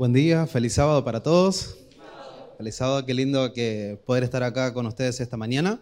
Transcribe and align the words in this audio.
Buen 0.00 0.14
día, 0.14 0.46
feliz 0.46 0.72
sábado 0.72 1.04
para 1.04 1.22
todos. 1.22 1.76
Feliz 2.56 2.74
sábado, 2.74 3.04
qué 3.04 3.12
lindo 3.12 3.52
que 3.52 3.98
poder 4.06 4.24
estar 4.24 4.42
acá 4.42 4.72
con 4.72 4.86
ustedes 4.86 5.20
esta 5.20 5.36
mañana. 5.36 5.78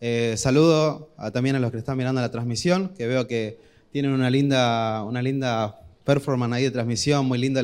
Eh, 0.00 0.36
saludo 0.38 1.10
también 1.34 1.54
a 1.54 1.58
los 1.58 1.70
que 1.70 1.76
están 1.76 1.98
mirando 1.98 2.22
la 2.22 2.30
transmisión, 2.30 2.94
que 2.96 3.06
veo 3.06 3.26
que 3.26 3.58
tienen 3.92 4.12
una 4.12 4.30
linda, 4.30 5.04
una 5.04 5.20
linda 5.20 5.82
performance 6.04 6.54
ahí 6.54 6.62
de 6.62 6.70
transmisión, 6.70 7.26
muy 7.26 7.36
linda 7.36 7.62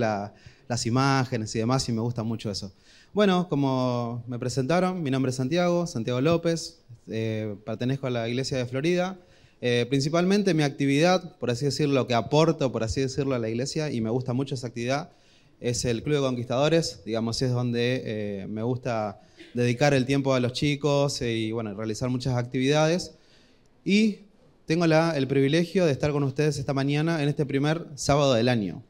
las 0.68 0.84
imágenes 0.84 1.56
y 1.56 1.60
demás, 1.60 1.88
y 1.88 1.92
me 1.92 2.02
gusta 2.02 2.22
mucho 2.22 2.50
eso. 2.50 2.70
Bueno, 3.14 3.48
como 3.48 4.22
me 4.26 4.38
presentaron, 4.38 5.02
mi 5.02 5.10
nombre 5.10 5.30
es 5.30 5.36
Santiago, 5.36 5.86
Santiago 5.86 6.20
López, 6.20 6.80
eh, 7.08 7.56
pertenezco 7.64 8.08
a 8.08 8.10
la 8.10 8.28
Iglesia 8.28 8.58
de 8.58 8.66
Florida. 8.66 9.18
Eh, 9.62 9.86
principalmente 9.88 10.52
mi 10.52 10.64
actividad, 10.64 11.38
por 11.38 11.50
así 11.50 11.64
decirlo, 11.64 12.06
que 12.06 12.12
aporto, 12.12 12.70
por 12.72 12.84
así 12.84 13.00
decirlo, 13.00 13.34
a 13.34 13.38
la 13.38 13.48
iglesia, 13.48 13.90
y 13.90 14.02
me 14.02 14.10
gusta 14.10 14.34
mucho 14.34 14.54
esa 14.54 14.66
actividad, 14.66 15.08
es 15.60 15.84
el 15.84 16.02
Club 16.02 16.16
de 16.16 16.20
Conquistadores, 16.22 17.02
digamos, 17.04 17.40
es 17.42 17.52
donde 17.52 18.02
eh, 18.04 18.46
me 18.48 18.62
gusta 18.62 19.20
dedicar 19.54 19.94
el 19.94 20.06
tiempo 20.06 20.34
a 20.34 20.40
los 20.40 20.52
chicos 20.52 21.22
y, 21.22 21.52
bueno, 21.52 21.74
realizar 21.74 22.10
muchas 22.10 22.36
actividades. 22.36 23.14
Y 23.84 24.20
tengo 24.66 24.84
el 24.84 25.28
privilegio 25.28 25.86
de 25.86 25.92
estar 25.92 26.10
con 26.12 26.22
ustedes 26.22 26.58
esta 26.58 26.72
mañana 26.72 27.22
en 27.22 27.28
este 27.28 27.46
primer 27.46 27.86
sábado 27.94 28.34
del 28.34 28.48
año. 28.48 28.82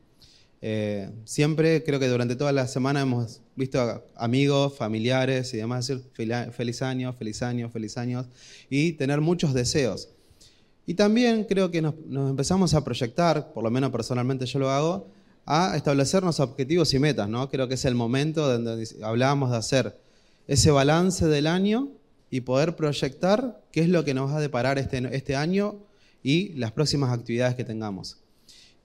Eh, 0.67 1.11
siempre, 1.25 1.85
creo 1.85 2.01
que 2.01 2.09
durante 2.09 2.37
toda 2.37 2.51
la 2.51 2.67
semana 2.67 3.03
hemos 3.03 3.43
visto 3.55 4.03
amigos, 4.17 4.75
familiares 4.75 5.53
y 5.53 5.59
demás 5.59 5.87
decir 5.87 6.03
feliz 6.53 6.81
año, 6.81 7.13
feliz 7.13 7.43
año, 7.43 7.69
feliz 7.69 7.99
año 7.99 8.27
y 8.71 8.93
tener 8.93 9.21
muchos 9.21 9.53
deseos. 9.53 10.09
Y 10.87 10.95
también 10.95 11.45
creo 11.45 11.71
que 11.71 11.83
nos, 11.83 11.95
empezamos 12.09 12.73
a 12.73 12.83
proyectar, 12.83 13.53
por 13.53 13.63
lo 13.63 13.71
menos 13.71 13.91
personalmente 13.91 14.47
yo 14.47 14.59
lo 14.59 14.71
hago, 14.71 15.07
a 15.47 15.77
establecernos 15.77 16.41
objetivos 16.41 16.95
y 16.95 16.99
metas, 16.99 17.29
¿no? 17.29 17.49
Creo 17.51 17.69
que 17.69 17.75
es 17.75 17.85
el 17.85 17.95
momento 17.95 18.47
donde 18.49 18.89
hablábamos 19.03 19.51
de 19.51 19.57
hacer 19.57 19.99
ese 20.47 20.71
balance 20.71 21.27
del 21.27 21.47
año 21.47 21.89
y 22.31 22.41
poder 22.41 22.77
proyectar 22.77 23.63
qué 23.71 23.81
es 23.81 23.89
lo 23.89 24.05
que 24.05 24.15
nos 24.15 24.31
va 24.31 24.39
a 24.39 24.41
deparar 24.41 24.79
este, 24.79 24.99
este 25.15 25.37
año 25.37 25.77
y 26.23 26.51
las 26.55 26.73
próximas 26.73 27.13
actividades 27.13 27.55
que 27.55 27.65
tengamos. 27.65 28.19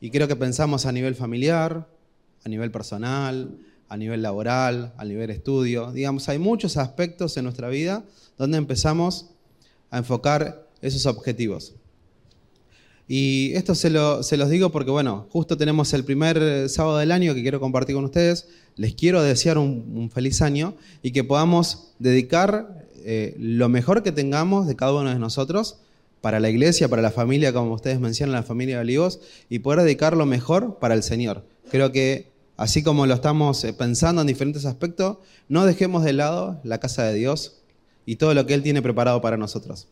Y 0.02 0.12
creo 0.12 0.28
que 0.28 0.36
pensamos 0.36 0.86
a 0.86 0.92
nivel 0.92 1.16
familiar, 1.16 1.88
a 2.44 2.50
nivel 2.50 2.72
personal, 2.72 3.58
a 3.88 3.98
nivel 3.98 4.22
laboral, 4.22 4.94
a 4.98 5.06
nivel 5.06 5.30
estudio. 5.30 5.92
Digamos, 5.92 6.30
hay 6.30 6.38
muchos 6.38 6.78
aspectos 6.78 7.36
en 7.38 7.44
nuestra 7.46 7.70
vida 7.70 8.04
donde 8.38 8.58
empezamos 8.58 9.32
a 9.90 9.98
enfocar 9.98 10.68
esos 10.82 11.06
objetivos. 11.06 11.74
Y 13.12 13.54
esto 13.56 13.74
se, 13.74 13.90
los 13.90 14.50
digo 14.52 14.70
porque, 14.70 14.92
bueno, 14.92 15.26
justo 15.32 15.58
tenemos 15.58 15.92
el 15.94 16.04
primer 16.04 16.70
sábado 16.70 17.00
del 17.00 17.12
año 17.12 17.34
que 17.34 17.42
quiero 17.42 17.60
compartir 17.60 17.96
con 17.96 18.06
ustedes. 18.06 18.48
Les 18.76 18.94
quiero 18.94 19.24
desear 19.24 19.58
un, 19.58 20.12
feliz 20.14 20.44
año 20.44 20.76
y 21.02 21.10
que 21.10 21.24
podamos 21.24 21.88
dedicar 21.98 22.86
eh, 23.04 23.36
lo 23.40 23.68
mejor 23.68 24.04
que 24.04 24.12
tengamos 24.12 24.68
de 24.68 24.76
cada 24.76 24.94
uno 24.94 25.10
de 25.10 25.18
nosotros 25.18 25.78
para 26.22 26.40
la 26.40 26.52
iglesia, 26.52 26.88
para 26.88 27.02
la 27.02 27.10
familia, 27.10 27.52
como 27.52 27.74
ustedes 27.74 28.00
mencionan, 28.00 28.36
la 28.36 28.44
familia 28.44 28.76
de 28.76 28.82
Olivos, 28.82 29.20
y 29.50 29.58
poder 29.58 29.82
dedicarlo 29.82 30.28
mejor 30.28 30.78
para 30.78 30.94
el 30.94 31.02
Señor. 31.02 31.44
Creo 31.72 31.92
que 31.92 32.28
así 32.58 32.84
como 32.84 33.08
lo 33.08 33.16
estamos 33.16 33.64
eh, 33.64 33.74
pensando 33.74 34.22
en 34.22 34.28
diferentes 34.28 34.66
aspectos, 34.66 35.18
no 35.48 35.66
dejemos 35.66 36.04
de 36.04 36.14
lado 36.14 36.60
la 36.64 36.78
casa 36.78 37.06
de 37.06 37.16
Dios 37.16 37.56
y 38.06 38.18
todo 38.18 38.36
lo 38.36 38.46
que 38.46 38.54
Él 38.54 38.62
tiene 38.62 38.84
preparado 38.84 39.20
para 39.20 39.36
nosotros. 39.36 39.88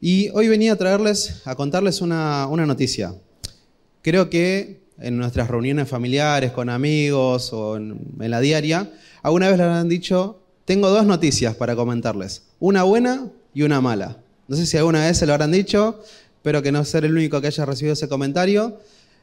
Y 0.00 0.28
hoy 0.34 0.48
venía 0.48 0.74
a 0.74 0.76
traerles, 0.76 1.42
a 1.46 1.54
contarles 1.54 2.00
una, 2.00 2.46
noticia. 2.48 3.14
Creo 4.02 4.28
que 4.28 4.80
en 4.98 5.16
nuestras 5.16 5.48
reuniones 5.48 5.88
familiares, 5.88 6.52
con 6.52 6.68
amigos 6.68 7.52
o 7.52 7.76
en, 7.76 7.98
la 8.18 8.40
diaria, 8.40 8.90
alguna 9.22 9.48
vez 9.48 9.58
les 9.58 9.66
han 9.66 9.88
dicho, 9.88 10.40
tengo 10.64 10.90
dos 10.90 11.06
noticias 11.06 11.54
para 11.54 11.74
comentarles, 11.76 12.42
una 12.60 12.82
buena 12.82 13.30
y 13.54 13.62
una 13.62 13.80
mala. 13.80 14.18
No 14.48 14.56
sé 14.56 14.66
si 14.66 14.76
alguna 14.76 15.04
vez 15.04 15.16
se 15.16 15.26
lo 15.26 15.32
habrán 15.32 15.50
dicho, 15.50 16.02
espero 16.36 16.62
que 16.62 16.72
no 16.72 16.84
ser 16.84 17.04
el 17.04 17.12
único 17.12 17.40
que 17.40 17.48
haya 17.48 17.64
recibido 17.64 17.94
ese 17.94 18.08
comentario. 18.08 18.78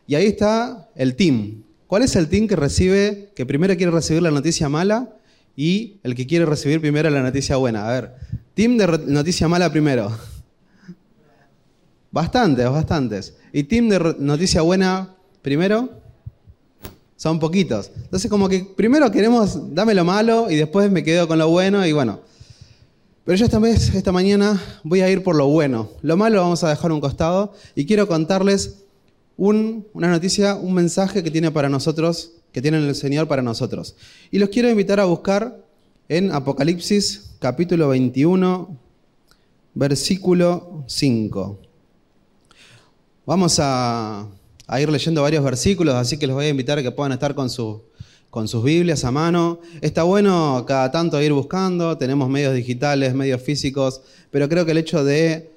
Y 0.08 0.16
ahí 0.16 0.26
está 0.26 0.90
el 0.96 1.16
team. 1.16 1.64
¿Cuál 1.88 2.04
es 2.04 2.16
el 2.16 2.28
team 2.28 2.48
que 2.48 2.56
recibe, 2.56 3.30
que 3.36 3.46
primero 3.46 3.78
quiere 3.78 3.92
recibir 3.92 4.22
la 4.24 4.32
noticia 4.32 4.68
mala 4.68 5.10
y 5.56 6.00
el 6.04 6.16
que 6.16 6.26
quiere 6.26 6.46
recibir 6.46 6.82
primero 6.82 7.10
la 7.10 7.22
noticia 7.22 7.56
buena? 7.56 7.88
A 7.88 7.92
ver, 7.92 8.14
team 8.56 8.78
de 8.78 8.88
noticia 9.06 9.48
mala 9.48 9.72
primero. 9.72 10.12
Bastantes, 12.14 12.70
bastantes. 12.70 13.34
¿Y 13.52 13.64
team 13.64 13.90
de 13.90 14.16
noticia 14.20 14.62
buena 14.62 15.16
primero? 15.42 15.90
Son 17.16 17.40
poquitos. 17.40 17.90
Entonces 18.04 18.30
como 18.30 18.48
que 18.48 18.68
primero 18.78 19.10
queremos, 19.10 19.74
dame 19.74 19.96
lo 19.96 20.06
malo 20.06 20.52
y 20.52 20.56
después 20.56 20.92
me 20.92 21.02
quedo 21.04 21.28
con 21.28 21.40
lo 21.40 21.50
bueno 21.50 21.84
y 21.84 21.92
bueno. 21.92 22.20
Pero 23.26 23.36
yo 23.36 23.46
esta 23.46 23.58
vez, 23.58 23.96
esta 23.96 24.12
mañana, 24.12 24.62
voy 24.84 25.02
a 25.02 25.10
ir 25.10 25.24
por 25.24 25.36
lo 25.36 25.48
bueno. 25.48 25.90
Lo 26.04 26.16
malo 26.16 26.36
lo 26.36 26.42
vamos 26.44 26.64
a 26.64 26.70
dejar 26.70 26.92
un 26.92 27.02
costado 27.02 27.54
y 27.74 27.88
quiero 27.88 28.08
contarles 28.08 28.84
una 29.36 29.82
noticia, 30.12 30.54
un 30.54 30.76
mensaje 30.76 31.24
que 31.24 31.32
tiene 31.32 31.50
para 31.50 31.68
nosotros, 31.68 32.34
que 32.52 32.62
tiene 32.62 32.78
el 32.78 32.94
Señor 32.94 33.28
para 33.28 33.42
nosotros. 33.42 33.96
Y 34.30 34.38
los 34.38 34.50
quiero 34.50 34.70
invitar 34.70 35.00
a 35.00 35.06
buscar 35.06 35.66
en 36.10 36.32
Apocalipsis 36.32 37.32
capítulo 37.40 37.88
21, 37.88 38.78
versículo 39.74 40.84
5. 40.86 41.63
Vamos 43.26 43.58
a, 43.62 44.28
ir 44.82 44.90
leyendo 44.90 45.22
varios 45.22 45.46
versículos, 45.46 45.96
así 45.96 46.18
que 46.18 46.28
les 46.28 46.36
voy 46.36 46.46
a 46.46 46.50
invitar 46.50 46.78
a 46.78 46.84
que 46.84 46.92
puedan 46.92 47.14
estar 47.14 47.34
con 47.34 47.50
su 47.50 47.82
con 48.30 48.50
sus 48.50 48.66
Biblias 48.66 49.06
a 49.06 49.12
mano. 49.12 49.62
Está 49.80 50.04
bueno 50.04 50.66
cada 50.68 50.92
tanto 50.92 51.22
ir 51.22 51.32
buscando, 51.32 51.98
tenemos 51.98 52.28
medios 52.28 52.54
digitales, 52.54 53.14
medios 53.14 53.42
físicos, 53.42 54.02
pero 54.30 54.50
creo 54.50 54.66
que 54.66 54.72
el 54.72 54.80
hecho 54.80 55.06
de 55.06 55.52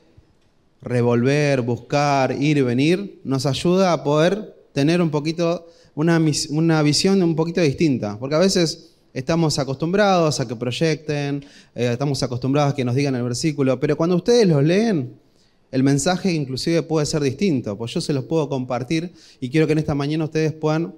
revolver, 0.81 1.63
buscar, 1.63 2.41
ir 2.41 2.59
y 2.59 2.63
venir, 2.63 3.21
nos 3.25 3.47
ayuda 3.47 3.93
a 3.93 4.05
poder 4.05 4.55
tener 4.73 5.03
un 5.03 5.11
poquito, 5.11 5.67
una, 5.97 6.23
una 6.51 6.83
visión 6.83 7.21
un 7.21 7.35
poquito 7.35 7.61
distinta, 7.63 8.17
porque 8.21 8.37
a 8.37 8.41
veces 8.41 8.93
estamos 9.13 9.59
acostumbrados 9.59 10.39
a 10.39 10.47
que 10.47 10.55
proyecten, 10.55 11.45
eh, 11.75 11.89
estamos 11.93 12.23
acostumbrados 12.23 12.75
a 12.75 12.77
que 12.77 12.85
nos 12.85 12.95
digan 12.95 13.17
el 13.17 13.25
versículo, 13.25 13.81
pero 13.81 13.97
cuando 13.97 14.15
ustedes 14.15 14.47
los 14.47 14.63
leen, 14.63 15.26
el 15.73 15.83
mensaje 15.83 16.33
inclusive 16.33 16.83
puede 16.83 17.07
ser 17.07 17.23
distinto, 17.23 17.77
pues 17.77 17.93
yo 17.93 18.01
se 18.01 18.13
los 18.13 18.25
puedo 18.25 18.49
compartir 18.49 19.13
y 19.41 19.51
quiero 19.51 19.67
que 19.67 19.73
en 19.73 19.79
esta 19.79 19.95
mañana 19.95 20.25
ustedes 20.25 20.53
puedan 20.53 20.95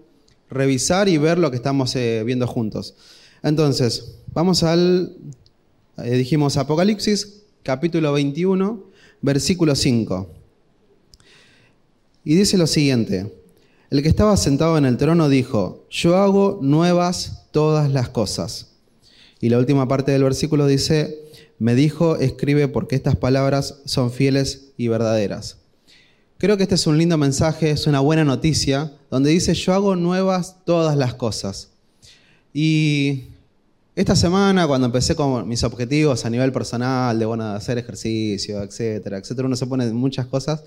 revisar 0.51 1.09
y 1.09 1.19
ver 1.19 1.39
lo 1.39 1.51
que 1.51 1.57
estamos 1.57 1.95
eh, 1.97 2.23
viendo 2.25 2.47
juntos. 2.47 2.95
Entonces, 3.43 4.17
vamos 4.33 4.63
al, 4.63 5.17
eh, 5.99 6.17
dijimos 6.17 6.57
Apocalipsis, 6.57 7.43
capítulo 7.63 8.13
21, 8.13 8.85
versículo 9.21 9.75
5. 9.75 10.31
Y 12.25 12.35
dice 12.35 12.59
lo 12.59 12.67
siguiente, 12.67 13.33
el 13.91 14.03
que 14.03 14.09
estaba 14.09 14.37
sentado 14.37 14.77
en 14.77 14.85
el 14.85 14.97
trono 14.97 15.29
dijo, 15.29 15.87
yo 15.91 16.17
hago 16.17 16.59
nuevas 16.61 17.47
todas 17.53 17.91
las 17.91 18.11
cosas. 18.11 18.73
Y 19.41 19.49
la 19.49 19.59
última 19.59 19.89
parte 19.89 20.13
del 20.13 20.25
versículo 20.25 20.67
dice, 20.67 21.28
me 21.59 21.75
dijo, 21.75 22.17
escribe 22.17 22.69
porque 22.69 22.97
estas 22.97 23.17
palabras 23.17 23.81
son 23.85 24.11
fieles 24.11 24.73
y 24.77 24.89
verdaderas. 24.89 25.59
Creo 26.39 26.57
que 26.57 26.63
este 26.63 26.77
es 26.77 26.87
un 26.87 26.99
lindo 26.99 27.19
mensaje, 27.19 27.71
es 27.71 27.87
una 27.89 27.99
buena 28.01 28.25
noticia, 28.25 28.93
donde 29.11 29.31
dice, 29.31 29.55
yo 29.55 29.75
hago 29.75 29.97
nuevas 29.97 30.57
todas 30.65 30.97
las 30.97 31.15
cosas. 31.15 31.71
Y 32.55 33.25
esta 33.97 34.15
semana, 34.15 34.69
cuando 34.69 34.87
empecé 34.87 35.17
con 35.17 35.49
mis 35.49 35.65
objetivos 35.65 36.25
a 36.25 36.31
nivel 36.31 36.53
personal, 36.53 37.19
de 37.19 37.27
bueno, 37.27 37.45
hacer 37.47 37.79
ejercicio, 37.79 38.63
etcétera, 38.63 39.19
etcétera, 39.19 39.47
uno 39.47 39.57
se 39.57 39.67
pone 39.67 39.91
muchas 39.93 40.27
cosas. 40.27 40.63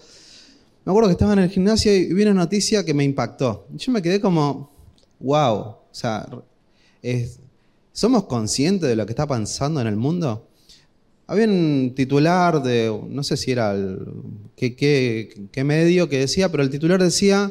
Me 0.83 0.91
acuerdo 0.91 1.07
que 1.07 1.13
estaba 1.13 1.31
en 1.31 1.39
el 1.39 1.49
gimnasio 1.49 1.95
y 1.95 2.11
vi 2.13 2.23
una 2.23 2.33
noticia 2.33 2.83
que 2.83 2.93
me 2.93 3.05
impactó. 3.05 3.65
Yo 3.73 3.93
me 3.93 4.01
quedé 4.01 4.19
como, 4.19 4.71
wow, 5.21 5.55
o 5.55 5.79
sea, 5.91 6.27
¿somos 7.93 8.25
conscientes 8.25 8.89
de 8.89 8.97
lo 8.97 9.05
que 9.05 9.13
está 9.13 9.25
pasando 9.25 9.79
en 9.79 9.87
el 9.87 9.95
mundo? 9.95 10.49
Había 11.31 11.45
un 11.45 11.93
titular 11.95 12.61
de, 12.61 12.93
no 13.07 13.23
sé 13.23 13.37
si 13.37 13.53
era 13.53 13.71
el, 13.71 13.99
qué, 14.57 15.63
medio 15.63 16.09
que 16.09 16.19
decía, 16.19 16.51
pero 16.51 16.61
el 16.61 16.69
titular 16.69 17.01
decía, 17.01 17.49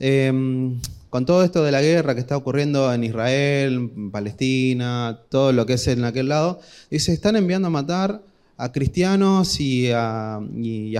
em, 0.00 0.80
con 1.10 1.24
todo 1.24 1.44
esto 1.44 1.62
de 1.62 1.70
la 1.70 1.80
guerra 1.80 2.16
que 2.16 2.20
está 2.20 2.36
ocurriendo 2.36 2.92
en 2.92 3.04
Israel, 3.04 3.74
en 3.74 4.10
Palestina, 4.10 5.20
todo 5.28 5.52
lo 5.52 5.64
que 5.64 5.74
es 5.74 5.86
en 5.86 6.04
aquel 6.04 6.28
lado, 6.28 6.58
dice, 6.90 7.12
están 7.12 7.36
enviando 7.36 7.68
a 7.68 7.70
matar 7.70 8.20
a 8.56 8.72
cristianos 8.72 9.60
y 9.60 9.92
a, 9.92 10.40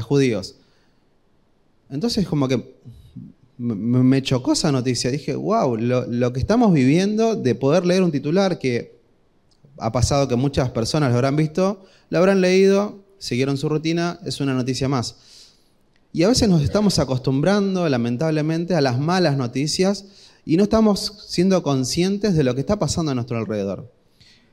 judíos. 0.00 0.54
Entonces 1.90 2.28
como 2.28 2.46
que 2.46 2.76
me 3.58 4.22
chocó 4.22 4.52
esa 4.52 4.70
noticia. 4.70 5.10
Dije, 5.10 5.34
wow, 5.34 5.76
lo, 5.76 6.06
lo, 6.06 6.32
que 6.32 6.38
estamos 6.38 6.72
viviendo 6.72 7.34
de 7.34 7.56
poder 7.56 7.84
leer 7.84 8.04
un 8.04 8.12
titular 8.12 8.60
que 8.60 8.93
ha 9.78 9.92
pasado 9.92 10.28
que 10.28 10.36
muchas 10.36 10.70
personas 10.70 11.10
lo 11.10 11.16
habrán 11.16 11.36
visto, 11.36 11.84
lo 12.10 12.18
habrán 12.18 12.40
leído, 12.40 13.04
siguieron 13.18 13.56
su 13.56 13.68
rutina, 13.68 14.18
es 14.24 14.40
una 14.40 14.54
noticia 14.54 14.88
más. 14.88 15.16
Y 16.12 16.22
a 16.22 16.28
veces 16.28 16.48
nos 16.48 16.62
estamos 16.62 16.98
acostumbrando, 16.98 17.88
lamentablemente, 17.88 18.74
a 18.74 18.80
las 18.80 19.00
malas 19.00 19.36
noticias 19.36 20.04
y 20.44 20.56
no 20.56 20.64
estamos 20.64 21.24
siendo 21.26 21.62
conscientes 21.62 22.34
de 22.34 22.44
lo 22.44 22.54
que 22.54 22.60
está 22.60 22.78
pasando 22.78 23.10
a 23.10 23.14
nuestro 23.14 23.36
alrededor. 23.36 23.90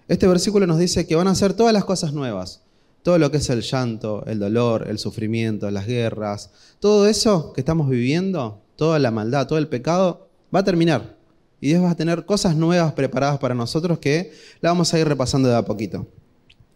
Este 0.07 0.27
versículo 0.27 0.65
nos 0.65 0.79
dice 0.79 1.05
que 1.05 1.15
van 1.15 1.27
a 1.27 1.35
ser 1.35 1.53
todas 1.53 1.73
las 1.73 1.85
cosas 1.85 2.13
nuevas, 2.13 2.61
todo 3.03 3.17
lo 3.17 3.29
que 3.31 3.37
es 3.37 3.49
el 3.49 3.61
llanto, 3.61 4.25
el 4.25 4.39
dolor, 4.39 4.87
el 4.89 4.99
sufrimiento, 4.99 5.69
las 5.69 5.85
guerras, 5.85 6.49
todo 6.79 7.07
eso 7.07 7.53
que 7.53 7.61
estamos 7.61 7.89
viviendo, 7.89 8.61
toda 8.75 8.99
la 8.99 9.11
maldad, 9.11 9.47
todo 9.47 9.59
el 9.59 9.67
pecado, 9.67 10.29
va 10.53 10.59
a 10.59 10.63
terminar. 10.63 11.20
Y 11.61 11.67
Dios 11.67 11.83
va 11.83 11.91
a 11.91 11.95
tener 11.95 12.25
cosas 12.25 12.55
nuevas 12.55 12.93
preparadas 12.93 13.39
para 13.39 13.53
nosotros 13.53 13.99
que 13.99 14.33
la 14.59 14.71
vamos 14.71 14.93
a 14.93 14.99
ir 14.99 15.07
repasando 15.07 15.47
de 15.47 15.55
a 15.55 15.63
poquito. 15.63 16.07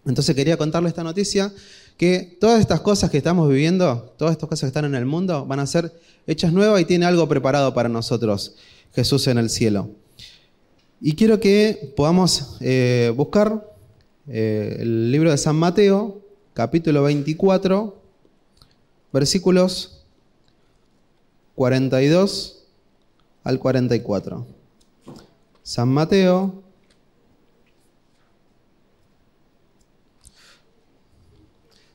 Entonces 0.05 0.35
quería 0.35 0.55
contarle 0.55 0.87
esta 0.87 1.03
noticia, 1.03 1.51
que 1.97 2.37
todas 2.39 2.59
estas 2.59 2.81
cosas 2.81 3.09
que 3.09 3.17
estamos 3.17 3.49
viviendo, 3.49 4.13
todas 4.17 4.33
estas 4.33 4.47
cosas 4.47 4.61
que 4.61 4.67
están 4.67 4.85
en 4.85 4.95
el 4.95 5.05
mundo, 5.05 5.45
van 5.45 5.59
a 5.59 5.65
ser 5.65 5.91
hechas 6.27 6.53
nuevas 6.53 6.79
y 6.81 6.85
tiene 6.85 7.05
algo 7.05 7.27
preparado 7.27 7.73
para 7.73 7.89
nosotros 7.89 8.55
Jesús 8.93 9.27
en 9.27 9.39
el 9.39 9.49
cielo. 9.49 9.89
Y 11.01 11.15
quiero 11.15 11.39
que 11.39 11.93
podamos 11.95 12.57
eh, 12.61 13.11
buscar 13.15 13.75
eh, 14.27 14.77
el 14.79 15.11
libro 15.11 15.31
de 15.31 15.37
San 15.37 15.55
Mateo, 15.55 16.21
capítulo 16.53 17.03
24, 17.03 18.01
versículos 19.11 20.03
42 21.55 22.65
al 23.43 23.59
44. 23.59 24.54
San 25.65 25.89
Mateo. 25.89 26.61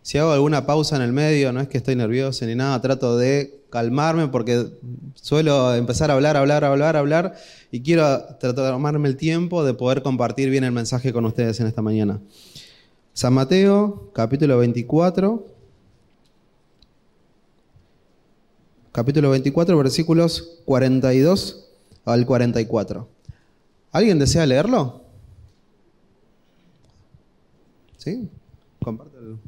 Si 0.03 0.19
hago 0.19 0.33
alguna 0.33 0.67
pausa 0.67 0.97
en 0.97 1.03
el 1.03 1.13
medio, 1.13 1.53
no 1.53 1.61
es 1.61 1.69
que 1.69 1.79
estoy 1.79 1.95
nervioso 1.95 2.45
ni 2.47 2.57
nada, 2.57 2.81
trato 2.81 3.17
de 3.17 3.63
calmarme 3.71 4.27
porque 4.27 4.67
suelo 5.15 5.73
empezar 5.77 6.11
a 6.11 6.15
hablar, 6.15 6.37
hablar, 6.37 6.65
hablar, 6.65 6.97
hablar 6.97 7.37
y 7.71 7.83
quiero 7.83 8.03
tratar 8.41 8.57
de 8.57 8.71
tomarme 8.73 9.09
el 9.09 9.17
tiempo 9.17 9.63
de 9.63 9.73
poder 9.73 10.03
compartir 10.03 10.51
bien 10.51 10.65
el 10.65 10.73
mensaje 10.73 11.13
con 11.13 11.25
ustedes 11.25 11.61
en 11.61 11.69
esta 11.69 11.81
mañana. 11.81 12.21
San 13.13 13.35
Mateo, 13.35 14.11
capítulo 14.13 14.59
24. 14.59 15.47
Capítulo 18.91 19.31
24, 19.31 19.79
versículos 19.79 20.59
42 20.65 21.69
al 22.05 22.27
44. 22.27 23.20
¿Alguien 23.93 24.19
desea 24.19 24.47
leerlo? 24.47 25.03
¿Sí? 27.99 28.29
Compártelo. 28.83 29.39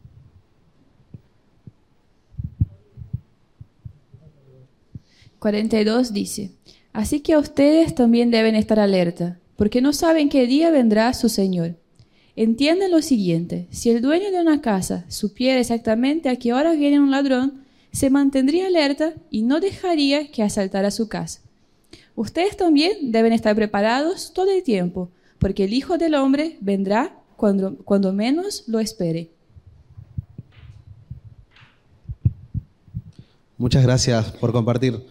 42 5.39 6.12
dice, 6.12 6.53
Así 6.93 7.21
que 7.21 7.37
ustedes 7.37 7.94
también 7.94 8.31
deben 8.31 8.55
estar 8.55 8.79
alerta, 8.79 9.39
porque 9.56 9.81
no 9.81 9.93
saben 9.93 10.29
qué 10.29 10.47
día 10.47 10.71
vendrá 10.71 11.12
su 11.15 11.29
Señor. 11.29 11.77
Entienden 12.37 12.91
lo 12.91 13.03
siguiente, 13.03 13.67
si 13.71 13.91
el 13.91 14.03
dueño 14.03 14.31
de 14.31 14.41
una 14.41 14.61
casa 14.61 15.05
supiera 15.09 15.61
exactamente 15.61 16.29
a 16.29 16.37
qué 16.37 16.53
hora 16.53 16.73
viene 16.73 17.00
un 17.00 17.11
ladrón, 17.11 17.65
se 17.93 18.09
mantendría 18.09 18.69
alerta 18.69 19.15
y 19.31 19.43
no 19.43 19.61
dejaría 19.61 20.31
que 20.31 20.43
asaltara 20.43 20.91
su 20.91 21.09
casa. 21.09 21.42
Ustedes 22.14 22.56
también 22.56 23.12
deben 23.12 23.32
estar 23.32 23.55
preparados 23.56 24.32
todo 24.32 24.50
el 24.50 24.62
tiempo, 24.62 25.11
porque 25.38 25.64
el 25.64 25.73
Hijo 25.73 25.99
del 25.99 26.14
Hombre 26.14 26.59
vendrá 26.61 27.17
cuando, 27.37 28.12
menos 28.12 28.64
lo 28.69 28.79
espere. 28.79 29.31
Muchas 33.59 33.82
gracias 33.82 34.31
por 34.32 34.53
compartir. 34.53 35.05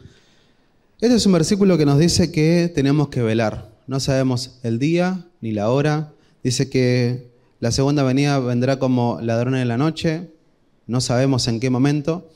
Este 1.00 1.16
es 1.16 1.26
un 1.26 1.34
versículo 1.34 1.78
que 1.78 1.86
nos 1.86 1.98
dice 1.98 2.32
que 2.32 2.72
tenemos 2.74 3.10
que 3.10 3.22
velar. 3.22 3.72
No 3.88 4.00
sabemos 4.00 4.60
el 4.64 4.80
día 4.80 5.26
ni 5.42 5.52
la 5.52 5.70
hora. 5.70 6.14
Dice 6.44 6.70
que 6.70 7.32
la 7.60 7.72
segunda 7.72 8.04
venida 8.04 8.40
vendrá 8.40 8.80
como 8.80 9.20
ladrón 9.22 9.56
en 9.56 9.68
la 9.68 9.78
noche. 9.78 10.30
No 10.88 11.02
sabemos 11.02 11.48
en 11.48 11.60
qué 11.60 11.70
momento. 11.70 12.30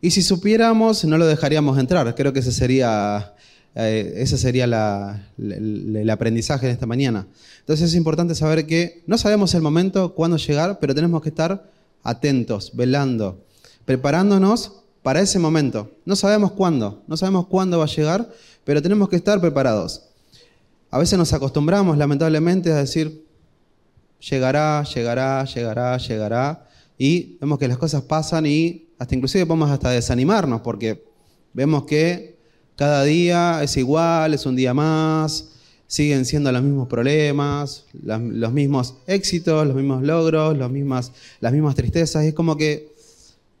Y 0.00 0.10
si 0.10 0.22
supiéramos, 0.22 1.04
no 1.04 1.18
lo 1.18 1.26
dejaríamos 1.26 1.78
entrar. 1.78 2.14
Creo 2.14 2.32
que 2.32 2.40
ese 2.40 2.52
sería, 2.52 3.34
eh, 3.80 4.14
ese 4.16 4.36
sería 4.36 4.64
el 4.64 6.10
aprendizaje 6.10 6.66
de 6.66 6.72
esta 6.72 6.86
mañana. 6.86 7.28
Entonces 7.60 7.90
es 7.90 7.94
importante 7.94 8.34
saber 8.34 8.66
que 8.66 9.04
no 9.06 9.16
sabemos 9.18 9.54
el 9.54 9.62
momento, 9.62 10.16
cuándo 10.16 10.36
llegar, 10.36 10.80
pero 10.80 10.96
tenemos 10.96 11.22
que 11.22 11.28
estar 11.28 11.70
atentos, 12.02 12.72
velando, 12.74 13.44
preparándonos 13.84 14.80
para 15.04 15.20
ese 15.20 15.38
momento. 15.38 15.92
No 16.04 16.16
sabemos 16.16 16.50
cuándo, 16.50 17.04
no 17.06 17.16
sabemos 17.16 17.46
cuándo 17.46 17.78
va 17.78 17.84
a 17.84 17.88
llegar, 17.88 18.28
pero 18.64 18.82
tenemos 18.82 19.08
que 19.08 19.14
estar 19.14 19.40
preparados. 19.40 20.06
A 20.90 20.98
veces 20.98 21.16
nos 21.16 21.32
acostumbramos, 21.32 21.96
lamentablemente, 21.96 22.72
a 22.72 22.78
decir, 22.78 23.24
llegará, 24.18 24.82
llegará, 24.82 25.44
llegará, 25.44 25.96
llegará, 25.98 26.66
y 26.98 27.36
vemos 27.40 27.60
que 27.60 27.68
las 27.68 27.78
cosas 27.78 28.02
pasan 28.02 28.44
y 28.46 28.88
hasta 28.98 29.14
inclusive 29.14 29.46
podemos 29.46 29.70
hasta 29.70 29.90
desanimarnos 29.90 30.62
porque 30.62 31.04
vemos 31.52 31.84
que 31.84 32.37
cada 32.78 33.04
día 33.04 33.62
es 33.62 33.76
igual, 33.76 34.32
es 34.32 34.46
un 34.46 34.56
día 34.56 34.72
más, 34.72 35.50
siguen 35.86 36.24
siendo 36.24 36.50
los 36.50 36.62
mismos 36.62 36.88
problemas, 36.88 37.84
los 38.02 38.52
mismos 38.52 38.94
éxitos, 39.06 39.66
los 39.66 39.76
mismos 39.76 40.02
logros, 40.02 40.56
los 40.56 40.70
mismas, 40.70 41.12
las 41.40 41.52
mismas 41.52 41.74
tristezas, 41.74 42.24
es 42.24 42.32
como 42.32 42.56
que 42.56 42.96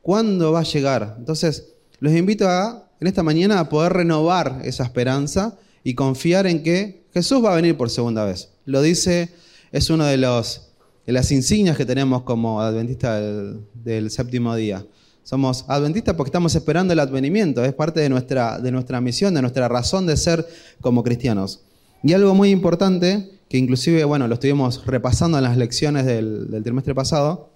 ¿Cuándo 0.08 0.52
va 0.52 0.60
a 0.60 0.62
llegar? 0.62 1.16
Entonces, 1.18 1.74
los 2.00 2.14
invito 2.14 2.48
a, 2.48 2.88
en 2.98 3.08
esta 3.08 3.22
mañana 3.22 3.60
a 3.60 3.68
poder 3.68 3.92
renovar 3.92 4.62
esa 4.64 4.84
esperanza 4.84 5.58
y 5.84 5.92
confiar 5.92 6.46
en 6.46 6.62
que 6.62 7.04
Jesús 7.12 7.44
va 7.44 7.52
a 7.52 7.56
venir 7.56 7.76
por 7.76 7.90
segunda 7.90 8.24
vez. 8.24 8.48
Lo 8.64 8.80
dice, 8.80 9.28
es 9.70 9.90
una 9.90 10.08
de, 10.08 10.16
los, 10.16 10.70
las 11.04 11.30
insignias 11.30 11.76
que 11.76 11.84
tenemos 11.84 12.22
como 12.22 12.62
adventistas 12.62 13.20
del, 13.20 13.60
del, 13.74 14.10
séptimo 14.10 14.56
día. 14.56 14.86
Somos 15.28 15.66
adventistas 15.68 16.14
porque 16.14 16.28
estamos 16.30 16.54
esperando 16.54 16.94
el 16.94 17.00
advenimiento, 17.00 17.62
es 17.62 17.74
parte 17.74 18.00
de 18.00 18.08
nuestra, 18.08 18.58
de 18.58 18.72
nuestra 18.72 18.98
misión, 19.02 19.34
de 19.34 19.42
nuestra 19.42 19.68
razón 19.68 20.06
de 20.06 20.16
ser 20.16 20.48
como 20.80 21.04
cristianos. 21.04 21.60
Y 22.02 22.14
algo 22.14 22.34
muy 22.34 22.48
importante, 22.48 23.38
que 23.50 23.58
inclusive, 23.58 24.04
bueno, 24.04 24.26
lo 24.26 24.32
estuvimos 24.32 24.86
repasando 24.86 25.36
en 25.36 25.44
las 25.44 25.58
lecciones 25.58 26.06
del, 26.06 26.50
del 26.50 26.62
trimestre 26.62 26.94
pasado, 26.94 27.50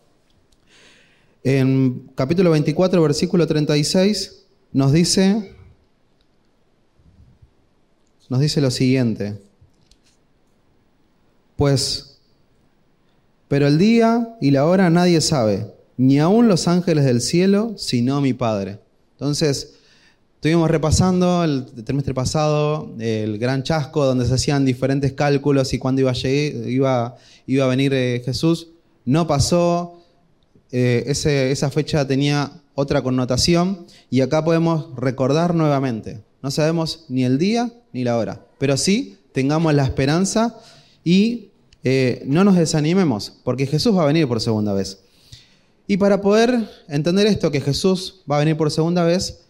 en 1.44 2.10
capítulo 2.14 2.50
24, 2.50 3.00
versículo 3.00 3.46
36, 3.46 4.44
nos 4.74 4.92
dice, 4.92 5.54
nos 8.28 8.40
dice 8.40 8.60
lo 8.60 8.70
siguiente. 8.70 9.40
Pues, 11.56 12.18
pero 13.48 13.66
el 13.66 13.78
día 13.78 14.36
y 14.42 14.50
la 14.50 14.66
hora 14.66 14.90
nadie 14.90 15.22
sabe, 15.22 15.72
ni 15.96 16.18
aun 16.18 16.48
los 16.48 16.68
ángeles 16.68 17.04
del 17.04 17.20
cielo, 17.20 17.74
sino 17.76 18.20
mi 18.20 18.32
Padre. 18.32 18.78
Entonces, 19.12 19.74
estuvimos 20.34 20.70
repasando 20.70 21.44
el 21.44 21.66
trimestre 21.84 22.14
pasado 22.14 22.92
el 22.98 23.38
gran 23.38 23.62
chasco 23.62 24.04
donde 24.04 24.26
se 24.26 24.34
hacían 24.34 24.64
diferentes 24.64 25.12
cálculos 25.12 25.72
y 25.72 25.78
cuándo 25.78 26.00
iba 26.00 26.10
a, 26.10 26.28
iba, 26.28 27.16
iba 27.46 27.64
a 27.64 27.68
venir 27.68 27.94
eh, 27.94 28.22
Jesús. 28.24 28.68
No 29.04 29.26
pasó, 29.26 30.00
eh, 30.70 31.04
esa 31.06 31.70
fecha 31.70 32.06
tenía 32.06 32.62
otra 32.74 33.02
connotación 33.02 33.86
y 34.10 34.20
acá 34.20 34.44
podemos 34.44 34.94
recordar 34.96 35.54
nuevamente. 35.54 36.22
No 36.42 36.50
sabemos 36.50 37.04
ni 37.08 37.24
el 37.24 37.38
día 37.38 37.72
ni 37.92 38.04
la 38.04 38.16
hora, 38.16 38.44
pero 38.58 38.76
sí 38.76 39.18
tengamos 39.32 39.72
la 39.74 39.84
esperanza 39.84 40.58
y 41.04 41.50
eh, 41.84 42.22
no 42.26 42.44
nos 42.44 42.56
desanimemos, 42.56 43.32
porque 43.44 43.66
Jesús 43.66 43.96
va 43.96 44.02
a 44.02 44.06
venir 44.06 44.28
por 44.28 44.40
segunda 44.40 44.72
vez. 44.72 45.00
Y 45.86 45.96
para 45.96 46.20
poder 46.20 46.68
entender 46.88 47.26
esto, 47.26 47.50
que 47.50 47.60
Jesús 47.60 48.22
va 48.30 48.36
a 48.36 48.40
venir 48.40 48.56
por 48.56 48.70
segunda 48.70 49.04
vez, 49.04 49.40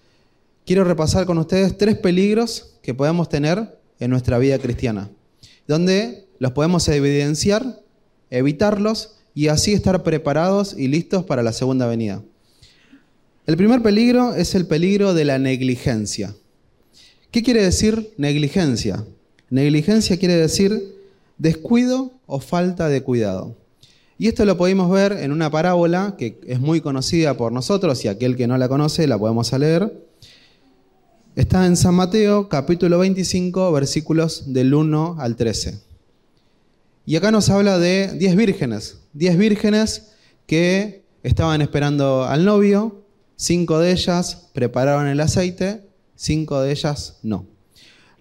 quiero 0.64 0.84
repasar 0.84 1.26
con 1.26 1.38
ustedes 1.38 1.76
tres 1.76 1.96
peligros 1.96 2.74
que 2.82 2.94
podemos 2.94 3.28
tener 3.28 3.78
en 3.98 4.10
nuestra 4.10 4.38
vida 4.38 4.58
cristiana, 4.58 5.10
donde 5.68 6.26
los 6.38 6.52
podemos 6.52 6.88
evidenciar, 6.88 7.80
evitarlos 8.30 9.16
y 9.34 9.48
así 9.48 9.72
estar 9.72 10.02
preparados 10.02 10.74
y 10.76 10.88
listos 10.88 11.24
para 11.24 11.42
la 11.42 11.52
segunda 11.52 11.86
venida. 11.86 12.22
El 13.46 13.56
primer 13.56 13.82
peligro 13.82 14.34
es 14.34 14.54
el 14.54 14.66
peligro 14.66 15.14
de 15.14 15.24
la 15.24 15.38
negligencia. 15.38 16.34
¿Qué 17.30 17.42
quiere 17.42 17.62
decir 17.62 18.12
negligencia? 18.16 19.04
Negligencia 19.50 20.18
quiere 20.18 20.36
decir 20.36 20.94
descuido 21.38 22.12
o 22.26 22.40
falta 22.40 22.88
de 22.88 23.02
cuidado. 23.02 23.56
Y 24.18 24.28
esto 24.28 24.44
lo 24.44 24.56
podemos 24.56 24.90
ver 24.90 25.12
en 25.12 25.32
una 25.32 25.50
parábola 25.50 26.14
que 26.18 26.40
es 26.46 26.60
muy 26.60 26.80
conocida 26.80 27.36
por 27.36 27.52
nosotros 27.52 28.04
y 28.04 28.08
aquel 28.08 28.36
que 28.36 28.46
no 28.46 28.56
la 28.58 28.68
conoce 28.68 29.06
la 29.06 29.18
podemos 29.18 29.52
leer. 29.52 29.92
Está 31.34 31.66
en 31.66 31.76
San 31.76 31.94
Mateo 31.94 32.48
capítulo 32.48 32.98
25 32.98 33.72
versículos 33.72 34.52
del 34.52 34.74
1 34.74 35.16
al 35.18 35.36
13. 35.36 35.80
Y 37.06 37.16
acá 37.16 37.30
nos 37.30 37.48
habla 37.50 37.78
de 37.78 38.12
10 38.18 38.36
vírgenes, 38.36 38.98
10 39.14 39.38
vírgenes 39.38 40.12
que 40.46 41.04
estaban 41.22 41.62
esperando 41.62 42.24
al 42.24 42.44
novio, 42.44 43.04
cinco 43.36 43.78
de 43.78 43.92
ellas 43.92 44.50
prepararon 44.52 45.06
el 45.08 45.20
aceite, 45.20 45.88
cinco 46.14 46.60
de 46.60 46.70
ellas 46.70 47.18
no. 47.22 47.46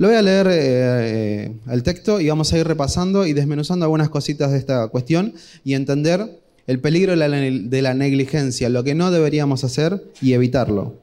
Lo 0.01 0.07
voy 0.07 0.17
a 0.17 0.23
leer 0.23 0.47
eh, 0.47 0.53
eh, 0.55 1.53
el 1.69 1.83
texto 1.83 2.19
y 2.19 2.27
vamos 2.27 2.51
a 2.51 2.57
ir 2.57 2.65
repasando 2.65 3.27
y 3.27 3.33
desmenuzando 3.33 3.85
algunas 3.85 4.09
cositas 4.09 4.51
de 4.51 4.57
esta 4.57 4.87
cuestión 4.87 5.35
y 5.63 5.75
entender 5.75 6.41
el 6.65 6.79
peligro 6.79 7.11
de 7.15 7.81
la, 7.83 7.93
negligencia, 7.93 8.69
lo 8.69 8.83
que 8.83 8.95
no 8.95 9.11
deberíamos 9.11 9.63
hacer 9.63 10.03
y 10.19 10.33
evitarlo. 10.33 10.95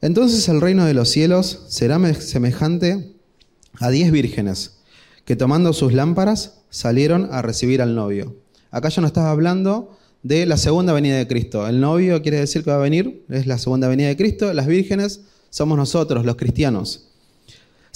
Entonces 0.00 0.48
el 0.48 0.60
reino 0.60 0.86
de 0.86 0.94
los 0.94 1.08
cielos 1.08 1.66
será 1.68 2.00
semejante 2.14 3.12
a 3.78 3.90
diez 3.90 4.10
vírgenes 4.10 4.78
que 5.24 5.36
tomando 5.36 5.72
sus 5.72 5.92
lámparas 5.92 6.62
salieron 6.70 7.28
a 7.30 7.42
recibir 7.42 7.80
al 7.80 7.94
novio. 7.94 8.34
Acá 8.72 8.88
ya 8.88 9.02
no 9.02 9.06
estaba 9.06 9.30
hablando 9.30 9.96
de 10.24 10.46
la 10.46 10.56
segunda 10.56 10.92
venida 10.92 11.16
de 11.16 11.28
Cristo. 11.28 11.68
El 11.68 11.80
novio 11.80 12.22
quiere 12.22 12.40
decir 12.40 12.64
que 12.64 12.70
va 12.70 12.76
a 12.78 12.80
venir, 12.80 13.24
es 13.28 13.46
la 13.46 13.56
segunda 13.56 13.86
venida 13.86 14.08
de 14.08 14.16
Cristo. 14.16 14.52
Las 14.52 14.66
vírgenes 14.66 15.20
somos 15.48 15.78
nosotros, 15.78 16.24
los 16.24 16.34
cristianos. 16.34 17.10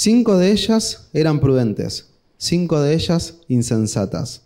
Cinco 0.01 0.39
de 0.39 0.53
ellas 0.53 1.09
eran 1.13 1.41
prudentes, 1.41 2.11
cinco 2.37 2.81
de 2.81 2.95
ellas 2.95 3.39
insensatas. 3.49 4.43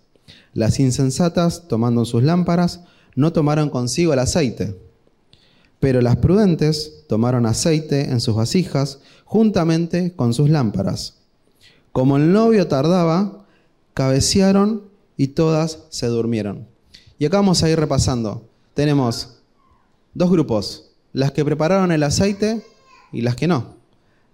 Las 0.54 0.80
insensatas, 0.80 1.68
tomando 1.68 2.06
sus 2.06 2.22
lámparas, 2.22 2.80
no 3.16 3.34
tomaron 3.34 3.68
consigo 3.68 4.14
el 4.14 4.20
aceite. 4.20 4.74
Pero 5.78 6.00
las 6.00 6.16
prudentes 6.16 7.04
tomaron 7.06 7.44
aceite 7.44 8.10
en 8.10 8.22
sus 8.22 8.34
vasijas 8.34 9.00
juntamente 9.26 10.14
con 10.16 10.32
sus 10.32 10.48
lámparas. 10.48 11.18
Como 11.92 12.16
el 12.16 12.32
novio 12.32 12.66
tardaba, 12.66 13.44
cabecearon 13.92 14.84
y 15.18 15.28
todas 15.28 15.80
se 15.90 16.06
durmieron. 16.06 16.66
Y 17.18 17.26
acá 17.26 17.36
vamos 17.36 17.62
a 17.62 17.68
ir 17.68 17.78
repasando. 17.78 18.48
Tenemos 18.72 19.42
dos 20.14 20.30
grupos, 20.30 20.92
las 21.12 21.32
que 21.32 21.44
prepararon 21.44 21.92
el 21.92 22.04
aceite 22.04 22.64
y 23.12 23.20
las 23.20 23.36
que 23.36 23.48
no. 23.48 23.81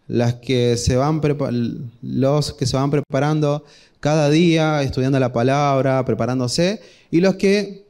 Las 0.08 0.34
que 0.34 0.76
se 0.76 0.96
van 0.96 1.20
los 2.02 2.52
que 2.54 2.66
se 2.66 2.76
van 2.76 2.90
preparando 2.90 3.64
cada 4.00 4.30
día, 4.30 4.82
estudiando 4.82 5.20
la 5.20 5.32
palabra, 5.32 6.04
preparándose, 6.04 6.80
y 7.10 7.20
los 7.20 7.36
que 7.36 7.86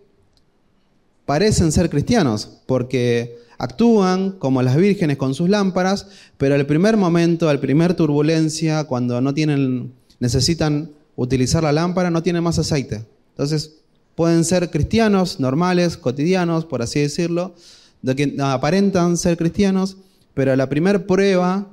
parecen 1.27 1.73
ser 1.73 1.91
cristianos, 1.91 2.49
porque 2.67 3.39
actúan 3.59 4.33
como 4.33 4.63
las 4.63 4.77
vírgenes 4.77 5.17
con 5.17 5.35
sus 5.35 5.49
lámparas, 5.49 6.07
pero 6.39 6.55
al 6.55 6.67
primer 6.67 6.97
momento, 6.97 7.49
al 7.49 7.61
primer 7.61 7.95
turbulencia, 7.95 8.85
cuando 8.85 9.21
no 9.21 9.35
tienen, 9.35 9.93
necesitan 10.21 10.91
utilizar 11.17 11.63
la 11.63 11.73
lámpara, 11.73 12.11
no 12.11 12.23
tienen 12.23 12.45
más 12.45 12.59
aceite. 12.59 13.05
Entonces, 13.31 13.75
pueden 14.15 14.45
ser 14.45 14.71
cristianos 14.71 15.41
normales, 15.41 15.97
cotidianos, 15.97 16.65
por 16.65 16.83
así 16.83 17.01
decirlo, 17.01 17.55
de 18.03 18.17
que 18.17 18.37
aparentan 18.41 19.17
ser 19.17 19.37
cristianos, 19.37 19.97
pero 20.35 20.53
a 20.53 20.57
la 20.57 20.69
primera 20.69 21.07
prueba, 21.07 21.67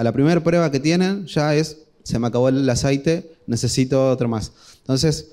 a 0.00 0.02
la 0.02 0.12
primera 0.12 0.42
prueba 0.42 0.70
que 0.70 0.80
tienen, 0.80 1.26
ya 1.26 1.54
es, 1.54 1.76
se 2.04 2.18
me 2.18 2.26
acabó 2.26 2.48
el 2.48 2.66
aceite, 2.70 3.34
necesito 3.46 4.10
otro 4.10 4.30
más. 4.30 4.50
Entonces, 4.78 5.32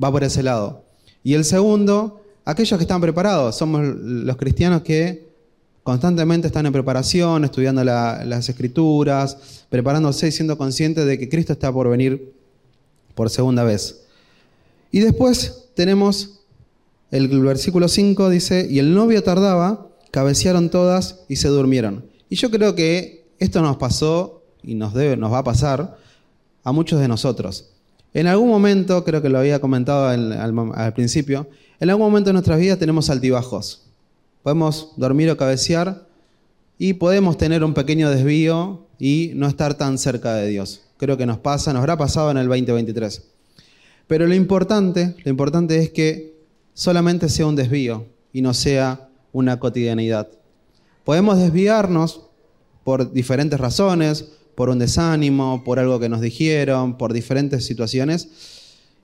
va 0.00 0.12
por 0.12 0.22
ese 0.22 0.42
lado. 0.42 0.84
Y 1.24 1.32
el 1.32 1.46
segundo, 1.46 2.22
aquellos 2.44 2.76
que 2.76 2.82
están 2.82 3.00
preparados, 3.00 3.56
somos 3.56 3.80
los 3.82 4.36
cristianos 4.36 4.82
que 4.82 5.26
constantemente 5.82 6.48
están 6.48 6.66
en 6.66 6.74
preparación, 6.74 7.46
estudiando 7.46 7.82
las 7.84 8.46
escrituras, 8.50 9.64
preparándose 9.70 10.28
y 10.28 10.32
siendo 10.32 10.58
conscientes 10.58 11.06
de 11.06 11.18
que 11.18 11.30
Cristo 11.30 11.54
está 11.54 11.72
por 11.72 11.88
venir 11.88 12.34
por 13.14 13.30
segunda 13.30 13.64
vez. 13.64 14.02
Y 14.90 15.00
después 15.00 15.68
tenemos 15.74 16.40
el 17.10 17.28
versículo 17.40 17.88
5, 17.88 18.28
dice, 18.28 18.66
y 18.70 18.78
el 18.78 18.92
novio 18.92 19.22
tardaba, 19.22 19.88
cabecearon 20.10 20.68
todas 20.68 21.20
y 21.30 21.36
se 21.36 21.48
durmieron. 21.48 22.04
Y 22.28 22.36
yo 22.36 22.50
creo 22.50 22.74
que 22.74 23.21
esto 23.42 23.60
nos 23.60 23.76
pasó 23.76 24.44
y 24.62 24.74
nos, 24.74 24.94
va 24.94 25.38
a 25.38 25.44
pasar 25.44 25.98
a 26.62 26.72
muchos 26.72 27.00
de 27.00 27.08
nosotros. 27.08 27.70
En 28.14 28.26
algún 28.26 28.48
momento, 28.48 29.04
creo 29.04 29.20
que 29.20 29.28
lo 29.28 29.38
había 29.38 29.60
comentado 29.60 30.06
al, 30.06 30.32
al 30.32 30.94
principio, 30.94 31.48
en 31.80 31.90
algún 31.90 32.06
momento 32.06 32.28
de 32.28 32.34
nuestras 32.34 32.60
vidas 32.60 32.78
tenemos 32.78 33.10
altibajos. 33.10 33.86
Podemos 34.42 34.92
dormir 34.96 35.28
o 35.30 35.36
cabecear 35.36 36.06
y 36.78 36.94
podemos 36.94 37.36
tener 37.36 37.64
un 37.64 37.74
pequeño 37.74 38.10
desvío 38.10 38.86
y 38.98 39.32
no 39.34 39.48
estar 39.48 39.74
tan 39.74 39.98
cerca 39.98 40.34
de 40.34 40.48
Dios. 40.48 40.82
Creo 40.96 41.16
que 41.16 41.26
nos 41.26 41.38
pasa, 41.38 41.72
nos 41.72 41.80
habrá 41.80 41.96
pasado 41.96 42.30
en 42.30 42.36
el 42.36 42.46
2023. 42.46 43.24
Pero 44.06 44.26
lo 44.28 44.34
importante, 44.34 45.16
lo 45.24 45.30
importante 45.30 45.78
es 45.78 45.90
que 45.90 46.36
solamente 46.74 47.28
sea 47.28 47.46
un 47.46 47.56
desvío 47.56 48.06
y 48.32 48.42
no 48.42 48.54
sea 48.54 49.08
una 49.32 49.58
cotidianidad. 49.58 50.28
Podemos 51.04 51.38
desviarnos 51.38 52.22
por 52.84 53.12
diferentes 53.12 53.58
razones, 53.58 54.24
por 54.54 54.68
un 54.68 54.78
desánimo, 54.78 55.62
por 55.64 55.78
algo 55.78 55.98
que 56.00 56.08
nos 56.08 56.20
dijeron, 56.20 56.98
por 56.98 57.12
diferentes 57.12 57.64
situaciones, 57.64 58.28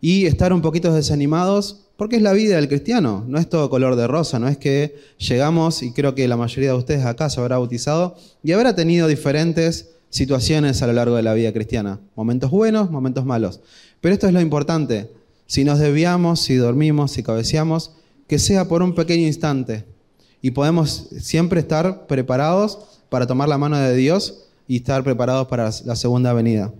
y 0.00 0.26
estar 0.26 0.52
un 0.52 0.62
poquito 0.62 0.92
desanimados 0.92 1.88
porque 1.98 2.14
es 2.14 2.22
la 2.22 2.32
vida 2.32 2.54
del 2.54 2.68
cristiano, 2.68 3.24
no 3.26 3.40
es 3.40 3.48
todo 3.48 3.68
color 3.68 3.96
de 3.96 4.06
rosa, 4.06 4.38
no 4.38 4.46
es 4.46 4.56
que 4.56 4.94
llegamos, 5.18 5.82
y 5.82 5.90
creo 5.90 6.14
que 6.14 6.28
la 6.28 6.36
mayoría 6.36 6.70
de 6.70 6.78
ustedes 6.78 7.04
acá 7.04 7.28
se 7.28 7.40
habrá 7.40 7.58
bautizado, 7.58 8.16
y 8.44 8.52
habrá 8.52 8.76
tenido 8.76 9.08
diferentes 9.08 9.90
situaciones 10.08 10.80
a 10.80 10.86
lo 10.86 10.92
largo 10.92 11.16
de 11.16 11.24
la 11.24 11.34
vida 11.34 11.52
cristiana, 11.52 11.98
momentos 12.14 12.52
buenos, 12.52 12.92
momentos 12.92 13.24
malos. 13.24 13.60
Pero 14.00 14.14
esto 14.14 14.28
es 14.28 14.32
lo 14.32 14.40
importante, 14.40 15.10
si 15.48 15.64
nos 15.64 15.80
desviamos, 15.80 16.38
si 16.38 16.54
dormimos, 16.54 17.10
si 17.10 17.24
cabeceamos, 17.24 17.90
que 18.28 18.38
sea 18.38 18.68
por 18.68 18.82
un 18.82 18.94
pequeño 18.94 19.26
instante, 19.26 19.84
y 20.40 20.50
podemos 20.52 21.08
siempre 21.20 21.60
estar 21.60 22.06
preparados 22.06 22.78
para 23.08 23.26
tomar 23.26 23.48
la 23.48 23.58
mano 23.58 23.78
de 23.78 23.94
Dios 23.94 24.46
y 24.66 24.76
estar 24.76 25.02
preparados 25.02 25.48
para 25.48 25.70
la 25.84 25.96
segunda 25.96 26.32
venida. 26.32 26.72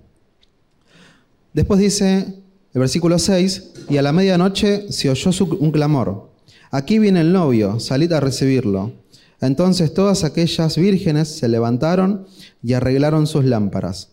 Después 1.52 1.80
dice, 1.80 2.34
el 2.74 2.80
versículo 2.80 3.18
6, 3.18 3.72
y 3.88 3.96
a 3.96 4.02
la 4.02 4.12
medianoche 4.12 4.92
se 4.92 5.10
oyó 5.10 5.30
un 5.58 5.70
clamor. 5.70 6.30
Aquí 6.70 6.98
viene 6.98 7.22
el 7.22 7.32
novio, 7.32 7.80
salid 7.80 8.12
a 8.12 8.20
recibirlo. 8.20 8.92
Entonces 9.40 9.94
todas 9.94 10.24
aquellas 10.24 10.76
vírgenes 10.76 11.28
se 11.28 11.48
levantaron 11.48 12.26
y 12.62 12.74
arreglaron 12.74 13.26
sus 13.26 13.44
lámparas. 13.44 14.10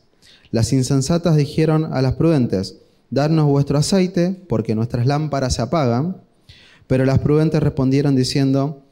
Las 0.51 0.71
insensatas 0.71 1.35
dijeron 1.35 1.93
a 1.93 2.01
las 2.01 2.13
prudentes, 2.13 2.77
Dadnos 3.09 3.45
vuestro 3.45 3.77
aceite, 3.77 4.35
porque 4.49 4.75
nuestras 4.75 5.05
lámparas 5.05 5.55
se 5.55 5.61
apagan. 5.61 6.17
Pero 6.87 7.05
las 7.05 7.19
prudentes 7.19 7.61
respondieron 7.61 8.15
diciendo, 8.15 8.83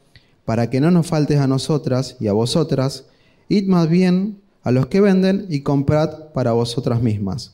Para 0.44 0.70
que 0.70 0.80
no 0.80 0.90
nos 0.90 1.06
faltes 1.06 1.38
a 1.38 1.46
nosotras 1.46 2.16
y 2.20 2.28
a 2.28 2.32
vosotras, 2.32 3.04
id 3.48 3.66
más 3.66 3.88
bien 3.88 4.38
a 4.62 4.70
los 4.70 4.86
que 4.86 5.00
venden 5.00 5.46
y 5.48 5.60
comprad 5.60 6.32
para 6.32 6.52
vosotras 6.52 7.02
mismas. 7.02 7.52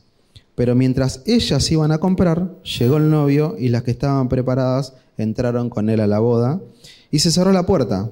Pero 0.55 0.75
mientras 0.75 1.21
ellas 1.25 1.71
iban 1.71 1.91
a 1.91 1.97
comprar, 1.97 2.55
llegó 2.63 2.97
el 2.97 3.09
novio 3.09 3.55
y 3.57 3.69
las 3.69 3.83
que 3.83 3.91
estaban 3.91 4.29
preparadas 4.29 4.93
entraron 5.17 5.69
con 5.69 5.89
él 5.89 5.99
a 5.99 6.07
la 6.07 6.19
boda 6.19 6.61
y 7.09 7.19
se 7.19 7.31
cerró 7.31 7.51
la 7.51 7.65
puerta. 7.65 8.09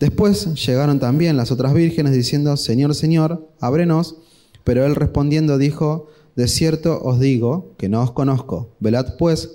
Después 0.00 0.54
llegaron 0.66 0.98
también 0.98 1.36
las 1.36 1.50
otras 1.50 1.74
vírgenes 1.74 2.12
diciendo, 2.12 2.56
Señor, 2.56 2.94
Señor, 2.94 3.48
ábrenos. 3.60 4.16
Pero 4.64 4.84
él 4.84 4.94
respondiendo 4.94 5.58
dijo, 5.58 6.08
De 6.36 6.48
cierto 6.48 7.00
os 7.02 7.20
digo 7.20 7.72
que 7.76 7.88
no 7.88 8.02
os 8.02 8.12
conozco. 8.12 8.70
Velad 8.80 9.16
pues, 9.18 9.50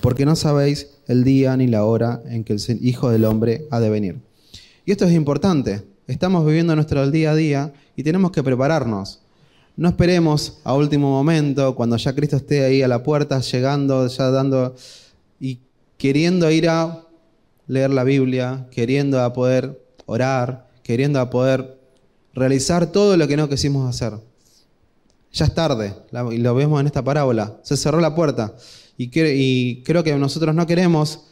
porque 0.00 0.26
no 0.26 0.36
sabéis 0.36 0.88
el 1.06 1.24
día 1.24 1.56
ni 1.56 1.66
la 1.66 1.84
hora 1.84 2.22
en 2.26 2.44
que 2.44 2.54
el 2.54 2.60
Hijo 2.80 3.10
del 3.10 3.24
Hombre 3.24 3.66
ha 3.70 3.80
de 3.80 3.90
venir. 3.90 4.20
Y 4.84 4.92
esto 4.92 5.04
es 5.04 5.12
importante. 5.12 5.82
Estamos 6.06 6.44
viviendo 6.44 6.74
nuestro 6.74 7.10
día 7.10 7.32
a 7.32 7.34
día 7.34 7.72
y 7.96 8.02
tenemos 8.02 8.30
que 8.30 8.42
prepararnos. 8.42 9.20
No 9.76 9.88
esperemos 9.88 10.60
a 10.62 10.74
último 10.74 11.10
momento, 11.10 11.74
cuando 11.74 11.96
ya 11.96 12.14
Cristo 12.14 12.36
esté 12.36 12.64
ahí 12.64 12.82
a 12.82 12.88
la 12.88 13.02
puerta, 13.02 13.40
llegando, 13.40 14.06
ya 14.06 14.30
dando 14.30 14.76
y 15.40 15.60
queriendo 15.96 16.50
ir 16.50 16.68
a 16.68 17.06
leer 17.66 17.90
la 17.90 18.04
Biblia, 18.04 18.68
queriendo 18.70 19.20
a 19.20 19.32
poder 19.32 19.82
orar, 20.06 20.68
queriendo 20.82 21.18
a 21.18 21.30
poder 21.30 21.78
realizar 22.34 22.92
todo 22.92 23.16
lo 23.16 23.26
que 23.26 23.36
no 23.36 23.48
quisimos 23.48 23.88
hacer. 23.88 24.20
Ya 25.32 25.46
es 25.46 25.54
tarde, 25.54 25.94
y 26.30 26.38
lo 26.38 26.54
vemos 26.54 26.80
en 26.80 26.86
esta 26.86 27.02
parábola. 27.02 27.56
Se 27.62 27.76
cerró 27.76 28.00
la 28.00 28.14
puerta. 28.14 28.54
Y, 28.96 29.10
y 29.14 29.82
creo 29.82 30.04
que 30.04 30.14
nosotros 30.16 30.54
no 30.54 30.66
queremos, 30.66 31.24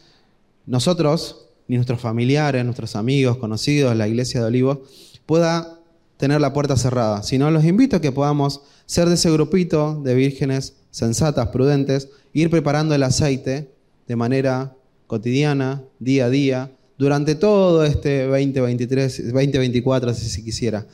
nosotros, 0.65 1.47
ni 1.67 1.75
nuestros 1.75 1.99
familiares, 2.01 2.63
nuestros 2.63 2.95
amigos, 2.95 3.37
conocidos, 3.37 3.95
la 3.95 4.07
iglesia 4.07 4.41
de 4.41 4.47
Olivos, 4.47 4.79
pueda 5.25 5.79
tener 6.17 6.39
la 6.41 6.53
puerta 6.53 6.77
cerrada, 6.77 7.23
sino 7.23 7.51
los 7.51 7.65
invito 7.65 7.97
a 7.97 8.01
que 8.01 8.11
podamos 8.11 8.61
ser 8.85 9.07
de 9.07 9.15
ese 9.15 9.31
grupito 9.31 10.01
de 10.03 10.15
vírgenes 10.15 10.75
sensatas, 10.91 11.49
prudentes, 11.49 12.09
ir 12.33 12.49
preparando 12.49 12.95
el 12.95 13.03
aceite 13.03 13.71
de 14.07 14.15
manera 14.15 14.75
cotidiana, 15.07 15.83
día 15.99 16.25
a 16.25 16.29
día, 16.29 16.71
durante 16.97 17.35
todo 17.35 17.83
este 17.83 18.25
2023, 18.25 19.33
2024, 19.33 20.13
si 20.13 20.29
se 20.29 20.43
quisiera. 20.43 20.85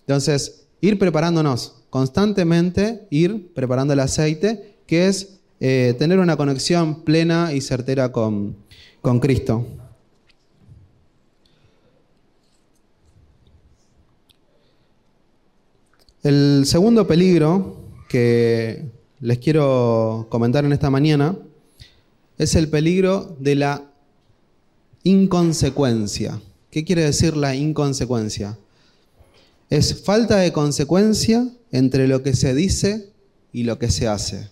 Entonces, 0.00 0.66
ir 0.80 0.98
preparándonos 0.98 1.74
constantemente, 1.90 3.06
ir 3.10 3.52
preparando 3.54 3.92
el 3.92 4.00
aceite, 4.00 4.76
que 4.86 5.08
es 5.08 5.37
eh, 5.60 5.94
tener 5.98 6.18
una 6.18 6.36
conexión 6.36 7.02
plena 7.02 7.52
y 7.52 7.60
certera 7.60 8.12
con, 8.12 8.56
con 9.02 9.20
Cristo. 9.20 9.66
El 16.22 16.64
segundo 16.66 17.06
peligro 17.06 17.76
que 18.08 18.84
les 19.20 19.38
quiero 19.38 20.26
comentar 20.30 20.64
en 20.64 20.72
esta 20.72 20.90
mañana 20.90 21.36
es 22.38 22.54
el 22.54 22.68
peligro 22.68 23.36
de 23.40 23.54
la 23.54 23.90
inconsecuencia. 25.02 26.40
¿Qué 26.70 26.84
quiere 26.84 27.04
decir 27.04 27.36
la 27.36 27.54
inconsecuencia? 27.54 28.58
Es 29.70 30.02
falta 30.02 30.36
de 30.36 30.52
consecuencia 30.52 31.48
entre 31.72 32.08
lo 32.08 32.22
que 32.22 32.34
se 32.34 32.54
dice 32.54 33.10
y 33.52 33.64
lo 33.64 33.78
que 33.78 33.90
se 33.90 34.06
hace. 34.06 34.50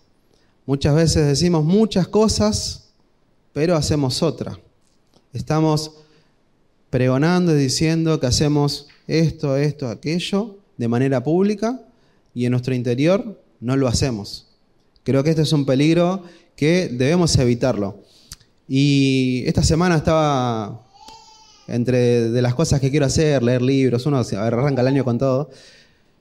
Muchas 0.66 0.96
veces 0.96 1.24
decimos 1.26 1.64
muchas 1.64 2.08
cosas, 2.08 2.88
pero 3.52 3.76
hacemos 3.76 4.20
otra. 4.20 4.58
Estamos 5.32 5.92
pregonando 6.90 7.54
y 7.54 7.58
diciendo 7.58 8.18
que 8.18 8.26
hacemos 8.26 8.88
esto, 9.06 9.56
esto, 9.56 9.88
aquello 9.88 10.58
de 10.76 10.88
manera 10.88 11.22
pública 11.22 11.80
y 12.34 12.46
en 12.46 12.50
nuestro 12.50 12.74
interior 12.74 13.40
no 13.60 13.76
lo 13.76 13.86
hacemos. 13.86 14.48
Creo 15.04 15.22
que 15.22 15.30
este 15.30 15.42
es 15.42 15.52
un 15.52 15.66
peligro 15.66 16.24
que 16.56 16.88
debemos 16.88 17.36
evitarlo. 17.38 18.02
Y 18.68 19.44
esta 19.46 19.62
semana 19.62 19.96
estaba 19.96 20.84
entre 21.68 22.30
de 22.30 22.42
las 22.42 22.56
cosas 22.56 22.80
que 22.80 22.90
quiero 22.90 23.06
hacer, 23.06 23.40
leer 23.42 23.62
libros, 23.62 24.04
uno 24.06 24.18
arranca 24.18 24.82
el 24.82 24.88
año 24.88 25.04
con 25.04 25.16
todo. 25.18 25.48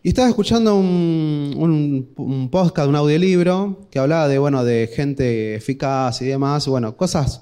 Y 0.05 0.09
estaba 0.09 0.29
escuchando 0.29 0.75
un, 0.75 2.49
podcast, 2.51 2.87
un 2.87 2.95
audiolibro, 2.95 3.87
que 3.89 3.97
hablaba 3.97 4.27
de, 4.27 4.37
bueno, 4.37 4.63
de 4.63 4.87
gente 4.95 5.55
eficaz 5.55 6.21
y 6.21 6.25
demás, 6.25 6.67
bueno, 6.67 6.95
cosas 6.95 7.41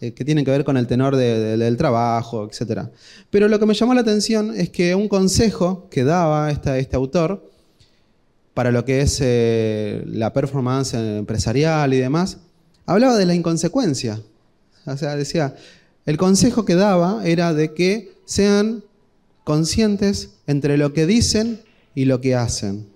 eh, 0.00 0.14
que 0.14 0.24
tienen 0.24 0.44
que 0.44 0.52
ver 0.52 0.62
con 0.62 0.76
el 0.76 0.86
tenor 0.86 1.16
del 1.16 1.76
trabajo, 1.76 2.48
etc. 2.48 2.82
Pero 3.28 3.48
lo 3.48 3.58
que 3.58 3.66
me 3.66 3.74
llamó 3.74 3.92
la 3.92 4.02
atención 4.02 4.54
es 4.56 4.70
que 4.70 4.94
un 4.94 5.08
consejo 5.08 5.88
que 5.90 6.04
daba 6.04 6.48
este 6.52 6.94
autor 6.94 7.50
para 8.54 8.70
lo 8.70 8.84
que 8.84 9.00
es 9.00 9.18
eh, 9.20 10.04
la 10.06 10.32
performance 10.32 10.94
empresarial 10.94 11.92
y 11.92 11.96
demás, 11.96 12.38
hablaba 12.86 13.16
de 13.16 13.26
la 13.26 13.34
inconsecuencia. 13.34 14.22
O 14.86 14.96
sea, 14.96 15.16
decía, 15.16 15.56
el 16.04 16.18
consejo 16.18 16.64
que 16.64 16.76
daba 16.76 17.26
era 17.26 17.52
de 17.52 17.74
que 17.74 18.12
sean 18.26 18.84
conscientes 19.42 20.34
entre 20.46 20.78
lo 20.78 20.92
que 20.92 21.06
dicen 21.06 21.66
y 21.96 22.04
lo 22.04 22.20
que 22.20 22.36
hacen. 22.36 22.86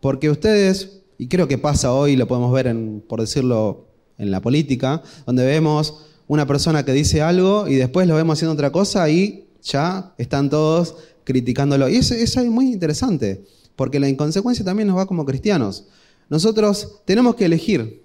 Porque 0.00 0.28
ustedes, 0.28 1.00
y 1.16 1.28
creo 1.28 1.48
que 1.48 1.56
pasa 1.56 1.94
hoy, 1.94 2.16
lo 2.16 2.26
podemos 2.26 2.52
ver, 2.52 2.66
en, 2.66 3.02
por 3.08 3.20
decirlo, 3.20 3.86
en 4.18 4.30
la 4.30 4.42
política, 4.42 5.02
donde 5.24 5.46
vemos 5.46 6.04
una 6.26 6.46
persona 6.46 6.84
que 6.84 6.92
dice 6.92 7.22
algo 7.22 7.68
y 7.68 7.76
después 7.76 8.06
lo 8.06 8.16
vemos 8.16 8.36
haciendo 8.36 8.52
otra 8.52 8.70
cosa 8.72 9.08
y 9.08 9.46
ya 9.62 10.14
están 10.18 10.50
todos 10.50 10.96
criticándolo. 11.24 11.88
Y 11.88 11.96
eso, 11.96 12.14
es 12.14 12.36
muy 12.44 12.72
interesante, 12.72 13.44
porque 13.76 14.00
la 14.00 14.08
inconsecuencia 14.08 14.64
también 14.64 14.88
nos 14.88 14.98
va 14.98 15.06
como 15.06 15.24
cristianos. 15.24 15.86
Nosotros 16.28 17.02
tenemos 17.04 17.36
que 17.36 17.44
elegir 17.44 18.02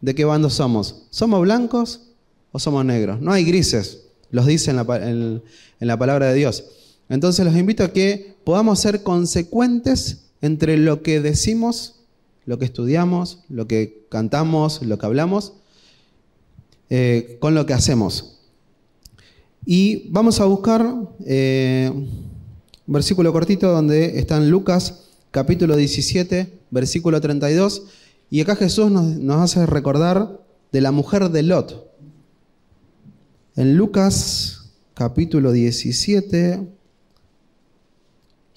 de 0.00 0.14
qué 0.16 0.24
bando 0.24 0.50
somos. 0.50 1.06
¿Somos 1.10 1.40
blancos 1.42 2.10
o 2.50 2.58
somos 2.58 2.84
negros? 2.84 3.20
No 3.20 3.32
hay 3.32 3.44
grises, 3.44 4.08
los 4.30 4.46
dice 4.46 4.72
en 4.72 4.76
la, 4.76 4.82
en 5.00 5.42
la 5.78 5.96
palabra 5.96 6.26
de 6.26 6.34
Dios. 6.34 6.64
Entonces 7.10 7.44
los 7.44 7.56
invito 7.56 7.82
a 7.82 7.92
que 7.92 8.36
podamos 8.44 8.78
ser 8.78 9.02
consecuentes 9.02 10.30
entre 10.40 10.78
lo 10.78 11.02
que 11.02 11.20
decimos, 11.20 11.96
lo 12.46 12.58
que 12.58 12.64
estudiamos, 12.64 13.40
lo 13.48 13.66
que 13.66 14.06
cantamos, 14.08 14.80
lo 14.82 14.96
que 14.96 15.06
hablamos, 15.06 15.54
eh, 16.88 17.36
con 17.40 17.54
lo 17.56 17.66
que 17.66 17.74
hacemos. 17.74 18.38
Y 19.66 20.08
vamos 20.10 20.40
a 20.40 20.44
buscar 20.44 20.88
eh, 21.26 21.90
un 21.92 22.92
versículo 22.92 23.32
cortito 23.32 23.70
donde 23.72 24.20
está 24.20 24.36
en 24.36 24.48
Lucas 24.48 25.08
capítulo 25.32 25.76
17, 25.76 26.60
versículo 26.70 27.20
32, 27.20 27.86
y 28.30 28.40
acá 28.40 28.54
Jesús 28.54 28.88
nos, 28.90 29.04
nos 29.04 29.40
hace 29.40 29.66
recordar 29.66 30.40
de 30.70 30.80
la 30.80 30.92
mujer 30.92 31.28
de 31.30 31.42
Lot. 31.42 31.90
En 33.56 33.76
Lucas 33.76 34.70
capítulo 34.94 35.50
17, 35.50 36.79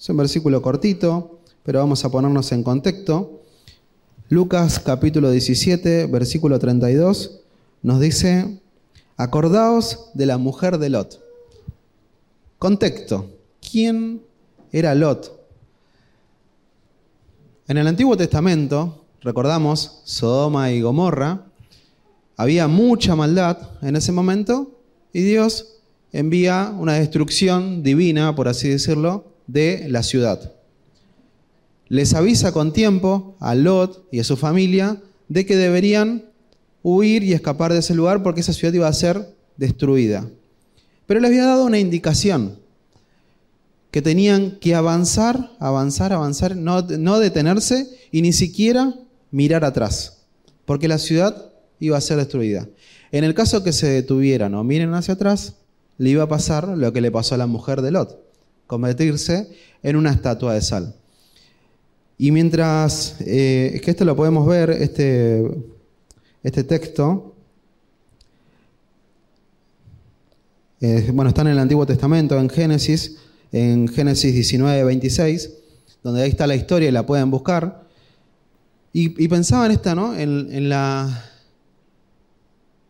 es 0.04 0.08
un 0.10 0.18
versículo 0.18 0.60
cortito, 0.60 1.40
pero 1.62 1.78
vamos 1.78 2.04
a 2.04 2.10
ponernos 2.10 2.52
en 2.52 2.62
contexto. 2.62 3.40
Lucas 4.28 4.78
capítulo 4.78 5.30
17, 5.30 6.08
versículo 6.08 6.58
32, 6.58 7.40
nos 7.82 8.00
dice, 8.00 8.60
acordaos 9.16 10.10
de 10.12 10.26
la 10.26 10.36
mujer 10.36 10.76
de 10.76 10.90
Lot. 10.90 11.22
Contexto, 12.58 13.30
¿quién 13.66 14.20
era 14.72 14.94
Lot? 14.94 15.40
En 17.66 17.78
el 17.78 17.86
Antiguo 17.86 18.14
Testamento, 18.14 19.06
recordamos, 19.22 20.02
Sodoma 20.04 20.70
y 20.70 20.82
Gomorra, 20.82 21.46
había 22.36 22.68
mucha 22.68 23.16
maldad 23.16 23.56
en 23.80 23.96
ese 23.96 24.12
momento 24.12 24.70
y 25.14 25.22
Dios 25.22 25.78
envía 26.12 26.74
una 26.78 26.92
destrucción 26.92 27.82
divina, 27.82 28.34
por 28.34 28.48
así 28.48 28.68
decirlo, 28.68 29.32
de 29.46 29.86
la 29.88 30.02
ciudad. 30.02 30.52
Les 31.88 32.14
avisa 32.14 32.52
con 32.52 32.72
tiempo 32.72 33.36
a 33.40 33.54
Lot 33.54 34.08
y 34.10 34.20
a 34.20 34.24
su 34.24 34.36
familia 34.36 35.00
de 35.28 35.46
que 35.46 35.56
deberían 35.56 36.24
huir 36.82 37.22
y 37.22 37.32
escapar 37.32 37.72
de 37.72 37.80
ese 37.80 37.94
lugar 37.94 38.22
porque 38.22 38.40
esa 38.40 38.52
ciudad 38.52 38.74
iba 38.74 38.88
a 38.88 38.92
ser 38.92 39.34
destruida. 39.56 40.28
Pero 41.06 41.20
les 41.20 41.30
había 41.30 41.44
dado 41.44 41.66
una 41.66 41.78
indicación, 41.78 42.58
que 43.90 44.02
tenían 44.02 44.58
que 44.58 44.74
avanzar, 44.74 45.52
avanzar, 45.60 46.12
avanzar, 46.12 46.56
no, 46.56 46.82
detenerse 46.82 47.96
y 48.10 48.22
ni 48.22 48.32
siquiera 48.32 48.92
mirar 49.30 49.64
atrás, 49.64 50.24
porque 50.64 50.88
la 50.88 50.98
ciudad 50.98 51.52
iba 51.78 51.96
a 51.96 52.00
ser 52.00 52.16
destruida. 52.16 52.68
En 53.12 53.22
el 53.22 53.34
caso 53.34 53.62
que 53.62 53.72
se 53.72 53.86
detuvieran 53.86 54.54
o 54.56 54.64
miren 54.64 54.92
hacia 54.94 55.14
atrás, 55.14 55.54
le 55.96 56.10
iba 56.10 56.24
a 56.24 56.28
pasar 56.28 56.66
lo 56.66 56.92
que 56.92 57.00
le 57.00 57.12
pasó 57.12 57.36
a 57.36 57.38
la 57.38 57.46
mujer 57.46 57.82
de 57.82 57.92
Lot 57.92 58.24
convertirse 58.66 59.48
en 59.82 59.96
una 59.96 60.10
estatua 60.10 60.54
de 60.54 60.62
sal. 60.62 60.94
Y 62.16 62.30
mientras, 62.30 63.16
eh, 63.20 63.72
es 63.74 63.82
que 63.82 63.90
esto 63.90 64.04
lo 64.04 64.14
podemos 64.14 64.46
ver, 64.46 64.70
este, 64.70 65.50
este 66.42 66.64
texto, 66.64 67.34
eh, 70.80 71.10
bueno, 71.12 71.30
está 71.30 71.42
en 71.42 71.48
el 71.48 71.58
Antiguo 71.58 71.86
Testamento, 71.86 72.38
en 72.38 72.48
Génesis, 72.48 73.16
en 73.52 73.88
Génesis 73.88 74.34
19, 74.34 74.84
26, 74.84 75.50
donde 76.02 76.22
ahí 76.22 76.30
está 76.30 76.46
la 76.46 76.56
historia 76.56 76.88
y 76.88 76.92
la 76.92 77.06
pueden 77.06 77.30
buscar. 77.30 77.84
Y, 78.92 79.26
pensaba 79.26 79.66
en 79.66 79.72
esta, 79.72 79.94
¿no? 79.96 80.14
En, 80.14 80.68
la, 80.68 81.24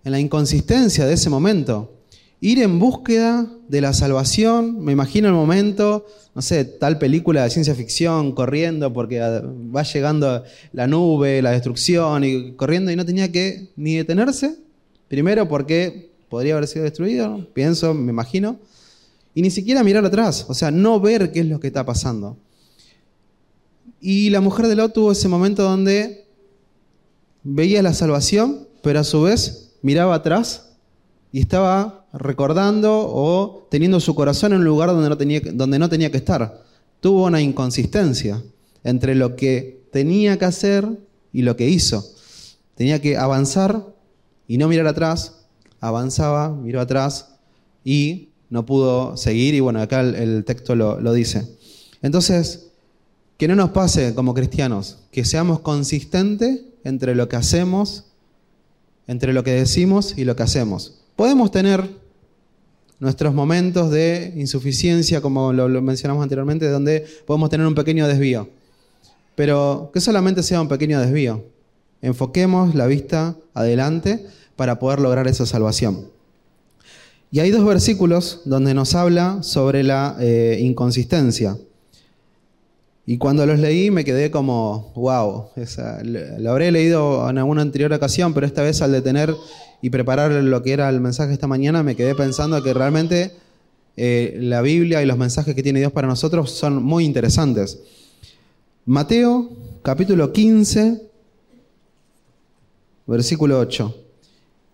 en 0.05 0.13
la 0.13 0.21
inconsistencia 0.21 1.07
de 1.07 1.15
ese 1.15 1.31
momento 1.31 1.93
ir 2.45 2.61
en 2.61 2.79
búsqueda 2.79 3.49
de 3.69 3.81
la 3.81 3.95
salvación. 3.95 4.85
Me 4.85 4.93
imagino 4.93 5.29
el 5.29 5.35
momento, 5.35 6.05
no 6.35 6.43
sé, 6.43 6.67
tal 6.67 6.99
película 6.99 7.43
de 7.43 7.49
ciencia 7.49 7.75
ficción 7.75 8.33
corriendo 8.33 8.93
porque 8.93 9.19
va 9.19 9.83
llegando 9.83 10.45
la 10.75 10.87
nube, 10.87 11.41
la 11.41 11.53
destrucción 11.53 12.23
y 12.23 12.53
corriendo 12.53 12.91
y 12.91 12.97
no 12.97 13.07
tenía 13.07 13.33
que 13.33 13.71
ni 13.77 13.97
detenerse. 13.97 14.57
Primero 15.09 15.49
porque 15.49 16.11
podría 16.29 16.53
haber 16.53 16.69
sido 16.69 16.85
destruido, 16.85 17.49
pienso, 17.55 17.95
me 17.95 18.13
imagino. 18.13 18.59
Y 19.35 19.41
ni 19.41 19.51
siquiera 19.51 19.83
mirar 19.83 20.05
atrás, 20.05 20.45
o 20.47 20.53
sea, 20.53 20.71
no 20.71 21.01
ver 21.01 21.33
qué 21.33 21.41
es 21.41 21.47
lo 21.47 21.61
que 21.61 21.69
está 21.69 21.87
pasando. 21.87 22.37
Y 24.03 24.29
la 24.29 24.43
mujer 24.43 24.67
de 24.67 24.77
Lot 24.77 24.93
tuvo 24.93 25.13
ese 25.13 25.29
momento 25.29 25.63
donde 25.63 26.27
veía 27.43 27.83
la 27.83 27.95
salvación, 27.95 28.69
pero 28.83 29.01
a 29.01 29.05
su 29.05 29.23
vez 29.23 29.77
miraba 29.81 30.15
atrás 30.15 30.74
y 31.35 31.41
estaba 31.41 32.07
recordando 32.13 33.11
o 33.13 33.67
teniendo 33.69 33.99
su 33.99 34.15
corazón 34.15 34.53
en 34.53 34.61
un 34.61 34.65
lugar 34.65 34.91
donde 34.91 35.09
no 35.09 35.19
tenía, 35.19 35.41
donde 35.53 35.81
no 35.81 35.89
tenía 35.89 36.13
que 36.13 36.19
estar. 36.19 36.63
Tuvo 37.01 37.25
una 37.25 37.41
inconsistencia 37.41 38.41
entre 38.85 39.17
lo 39.17 39.35
que 39.35 39.83
tenía 39.91 40.39
que 40.39 40.45
hacer 40.45 40.89
y 41.33 41.43
lo 41.43 41.57
que 41.57 41.69
hizo. 41.69 42.09
Tenía 42.77 43.03
que 43.03 43.17
avanzar 43.17 43.85
y 44.47 44.59
no 44.59 44.69
mirar 44.69 44.87
atrás, 44.87 45.41
avanzaba, 45.81 46.51
miró 46.51 46.81
atrás 46.81 47.31
y 47.83 48.29
no 48.49 48.65
pudo 48.65 49.17
seguir 49.17 49.55
y 49.55 49.61
bueno, 49.61 49.83
acá 49.83 50.03
el, 50.03 50.45
texto 50.45 50.77
lo, 50.77 51.01
lo 51.01 51.13
dice. 51.13 51.49
Entonces, 52.01 52.69
que 53.39 53.49
no 53.49 53.57
nos 53.57 53.71
pase 53.71 54.15
como 54.15 54.35
cristianos, 54.35 54.99
que 55.11 55.25
seamos 55.25 55.59
consistentes 55.59 56.61
entre 56.85 57.17
lo 57.17 57.29
que 57.29 57.35
hacemos, 57.35 58.05
entre 59.09 59.33
lo 59.33 59.43
que 59.43 59.51
decimos 59.51 60.17
y 60.17 60.23
lo 60.27 60.37
que 60.37 60.45
hacemos. 60.45 61.01
Podemos 61.17 61.53
tener 61.53 61.89
nuestros 62.99 63.35
momentos 63.35 63.91
de 63.91 64.33
insuficiencia, 64.37 65.21
como 65.21 65.53
lo, 65.53 65.69
mencionamos 65.81 66.23
anteriormente, 66.23 66.69
donde 66.69 67.07
podemos 67.25 67.51
tener 67.51 67.67
un 67.67 67.75
pequeño 67.75 68.09
desvío. 68.09 68.49
Pero 69.37 69.91
que 69.95 70.01
solamente 70.01 70.43
sea 70.43 70.61
un 70.61 70.69
pequeño 70.69 71.01
desvío. 71.01 71.45
Enfoquemos 72.03 72.75
la 72.75 72.87
vista 72.87 73.37
adelante 73.55 74.27
para 74.57 74.79
poder 74.81 75.01
lograr 75.01 75.29
esa 75.29 75.47
salvación. 75.47 76.09
Y 77.31 77.41
hay 77.41 77.51
dos 77.51 77.65
versículos 77.65 78.43
donde 78.45 78.75
nos 78.75 78.95
habla 78.95 79.43
sobre 79.43 79.85
la 79.85 80.17
eh, 80.21 80.59
inconsistencia. 80.61 81.57
Y 83.07 83.19
cuando 83.19 83.45
los 83.45 83.59
leí 83.59 83.91
me 83.91 84.05
quedé 84.05 84.31
como, 84.31 84.93
wow, 84.95 85.49
lo 86.39 86.51
habré 86.51 86.73
leído 86.73 87.29
en 87.29 87.39
alguna 87.39 87.63
anterior 87.63 87.93
ocasión, 87.93 88.33
pero 88.33 88.47
esta 88.47 88.63
vez 88.63 88.81
al 88.81 88.93
detener 88.93 89.35
y 89.85 89.91
preparar 89.91 90.33
lo 90.33 90.63
que 90.63 90.73
era 90.73 90.89
el 90.89 91.03
mensaje 91.03 91.35
esta 91.35 91.47
mañana, 91.47 91.83
me 91.83 91.95
quedé 91.95 92.15
pensando 92.15 92.63
que 92.63 92.73
realmente 92.73 93.33
eh, 93.99 94.35
la 94.41 94.63
Biblia 94.63 95.03
y 95.03 95.05
los 95.05 95.19
mensajes 95.19 95.55
que 95.55 95.63
tiene 95.63 95.79
Dios 95.79 95.93
para 95.93 96.09
nosotros 96.09 96.53
son 96.53 96.83
muy 96.83 97.05
interesantes. 97.05 97.81
Mateo 98.87 99.51
capítulo 99.83 100.33
15, 100.33 101.03
versículo 103.07 103.59
8. 103.59 103.95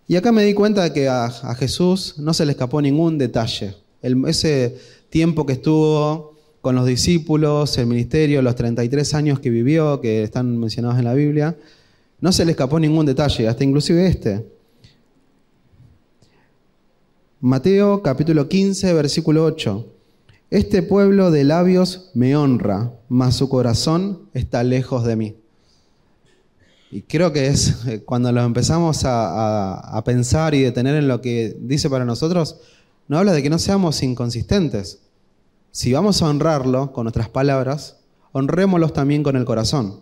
Y 0.07 0.15
acá 0.15 0.31
me 0.31 0.45
di 0.45 0.53
cuenta 0.53 0.83
de 0.83 0.93
que 0.93 1.09
a, 1.09 1.29
Jesús 1.59 2.15
no 2.17 2.33
se 2.33 2.45
le 2.45 2.53
escapó 2.53 2.81
ningún 2.81 3.17
detalle. 3.17 3.75
ese 4.01 4.77
tiempo 5.09 5.45
que 5.45 5.51
estuvo 5.51 6.37
con 6.61 6.73
los 6.73 6.85
discípulos, 6.85 7.77
el 7.77 7.87
ministerio, 7.87 8.41
los 8.41 8.55
33 8.55 9.13
años 9.13 9.41
que 9.41 9.49
vivió, 9.49 9.99
que 9.99 10.23
están 10.23 10.57
mencionados 10.57 10.99
en 10.99 11.03
la 11.03 11.13
Biblia, 11.13 11.57
no 12.21 12.31
se 12.31 12.45
le 12.45 12.51
escapó 12.51 12.79
ningún 12.79 13.05
detalle, 13.05 13.49
hasta 13.49 13.65
inclusive 13.65 14.07
este. 14.07 14.60
Mateo 17.43 18.03
capítulo 18.03 18.47
15, 18.47 18.93
versículo 18.93 19.43
8. 19.45 19.87
Este 20.51 20.83
pueblo 20.83 21.31
de 21.31 21.43
labios 21.43 22.11
me 22.13 22.35
honra, 22.35 22.93
mas 23.09 23.35
su 23.35 23.49
corazón 23.49 24.29
está 24.35 24.63
lejos 24.63 25.05
de 25.05 25.15
mí. 25.15 25.35
Y 26.91 27.01
creo 27.01 27.33
que 27.33 27.47
es 27.47 27.87
eh, 27.87 28.03
cuando 28.05 28.31
lo 28.31 28.43
empezamos 28.43 29.05
a, 29.05 29.79
a 29.79 30.03
pensar 30.03 30.53
y 30.53 30.61
detener 30.61 30.93
en 30.93 31.07
lo 31.07 31.19
que 31.21 31.57
dice 31.59 31.89
para 31.89 32.05
nosotros, 32.05 32.57
no 33.07 33.17
habla 33.17 33.33
de 33.33 33.41
que 33.41 33.49
no 33.49 33.57
seamos 33.57 34.03
inconsistentes 34.03 34.99
si 35.71 35.93
vamos 35.93 36.21
a 36.21 36.29
honrarlo 36.29 36.91
con 36.91 37.05
nuestras 37.05 37.29
palabras, 37.29 38.01
honrémoslos 38.33 38.93
también 38.93 39.23
con 39.23 39.35
el 39.35 39.45
corazón. 39.45 40.01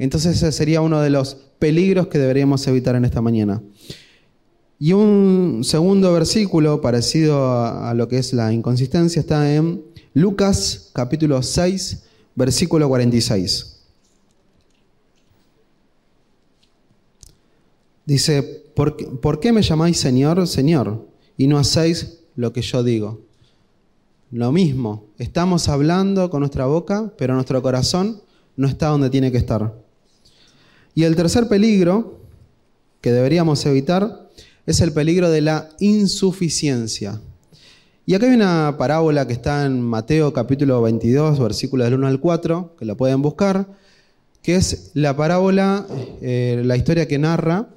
Entonces 0.00 0.34
ese 0.34 0.50
sería 0.50 0.80
uno 0.80 1.00
de 1.00 1.10
los 1.10 1.36
peligros 1.60 2.08
que 2.08 2.18
deberíamos 2.18 2.66
evitar 2.66 2.96
en 2.96 3.04
esta 3.04 3.20
mañana. 3.20 3.62
Y 4.78 4.92
un 4.92 5.62
segundo 5.64 6.12
versículo 6.12 6.82
parecido 6.82 7.50
a, 7.50 7.94
lo 7.94 8.08
que 8.08 8.18
es 8.18 8.34
la 8.34 8.52
inconsistencia 8.52 9.20
está 9.20 9.54
en 9.54 9.82
Lucas 10.12 10.90
capítulo 10.92 11.42
6, 11.42 12.02
versículo 12.34 12.86
46. 12.88 13.78
Dice, 18.04 18.42
¿por, 18.74 19.18
¿por 19.20 19.40
qué 19.40 19.50
me 19.52 19.62
llamáis 19.62 19.98
Señor, 19.98 20.46
Señor, 20.46 21.08
y 21.38 21.46
no 21.46 21.58
hacéis 21.58 22.18
lo 22.36 22.52
que 22.52 22.60
yo 22.60 22.84
digo? 22.84 23.20
Lo 24.30 24.52
mismo, 24.52 25.06
estamos 25.16 25.68
hablando 25.70 26.28
con 26.28 26.40
nuestra 26.40 26.66
boca, 26.66 27.12
pero 27.16 27.34
nuestro 27.34 27.62
corazón 27.62 28.20
no 28.56 28.68
está 28.68 28.88
donde 28.88 29.08
tiene 29.08 29.32
que 29.32 29.38
estar. 29.38 29.74
Y 30.94 31.04
el 31.04 31.16
tercer 31.16 31.48
peligro 31.48 32.20
que 33.00 33.12
deberíamos 33.12 33.64
evitar 33.64 34.26
es 34.66 34.80
el 34.80 34.92
peligro 34.92 35.30
de 35.30 35.40
la 35.40 35.68
insuficiencia. 35.78 37.20
Y 38.04 38.14
acá 38.14 38.26
hay 38.26 38.34
una 38.34 38.76
parábola 38.78 39.26
que 39.26 39.32
está 39.32 39.64
en 39.64 39.80
Mateo 39.80 40.32
capítulo 40.32 40.82
22, 40.82 41.38
versículos 41.38 41.86
del 41.86 41.94
1 41.94 42.06
al 42.06 42.20
4, 42.20 42.74
que 42.78 42.84
la 42.84 42.96
pueden 42.96 43.22
buscar, 43.22 43.66
que 44.42 44.56
es 44.56 44.90
la 44.94 45.16
parábola, 45.16 45.86
eh, 46.20 46.62
la 46.64 46.76
historia 46.76 47.08
que 47.08 47.18
narra 47.18 47.68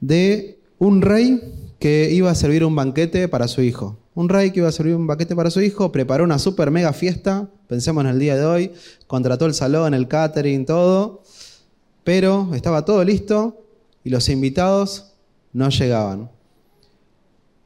de 0.00 0.58
un 0.78 1.02
rey 1.02 1.40
que 1.78 2.10
iba 2.12 2.30
a 2.30 2.34
servir 2.34 2.64
un 2.64 2.74
banquete 2.74 3.28
para 3.28 3.48
su 3.48 3.62
hijo. 3.62 3.96
Un 4.14 4.28
rey 4.28 4.50
que 4.50 4.60
iba 4.60 4.68
a 4.68 4.72
servir 4.72 4.94
un 4.94 5.06
banquete 5.06 5.36
para 5.36 5.50
su 5.50 5.60
hijo, 5.60 5.92
preparó 5.92 6.24
una 6.24 6.38
super 6.38 6.70
mega 6.70 6.92
fiesta, 6.92 7.48
pensemos 7.68 8.04
en 8.04 8.10
el 8.10 8.18
día 8.18 8.36
de 8.36 8.44
hoy, 8.44 8.72
contrató 9.06 9.46
el 9.46 9.54
salón, 9.54 9.94
el 9.94 10.08
catering, 10.08 10.66
todo, 10.66 11.22
pero 12.02 12.50
estaba 12.54 12.84
todo 12.84 13.04
listo 13.04 13.64
y 14.02 14.10
los 14.10 14.28
invitados 14.28 15.09
no 15.52 15.68
llegaban. 15.68 16.30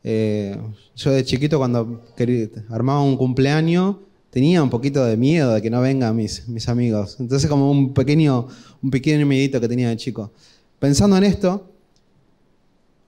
Eh, 0.03 0.57
yo 0.97 1.11
de 1.11 1.25
chiquito 1.25 1.59
cuando 1.59 2.03
armaba 2.69 3.03
un 3.03 3.17
cumpleaños 3.17 3.97
tenía 4.31 4.63
un 4.63 4.69
poquito 4.69 5.05
de 5.05 5.17
miedo 5.17 5.55
de 5.55 5.63
que 5.63 5.71
no 5.71 5.81
vengan 5.81 6.15
mis, 6.17 6.47
mis 6.49 6.69
amigos. 6.69 7.17
Entonces 7.21 7.49
como 7.49 7.71
un 7.71 7.95
pequeño, 7.95 8.49
un 8.83 8.91
pequeño 8.91 9.25
miedito 9.27 9.61
que 9.61 9.69
tenía 9.69 9.89
de 9.89 9.97
chico. 9.97 10.33
Pensando 10.79 11.17
en 11.17 11.25
esto, 11.25 11.71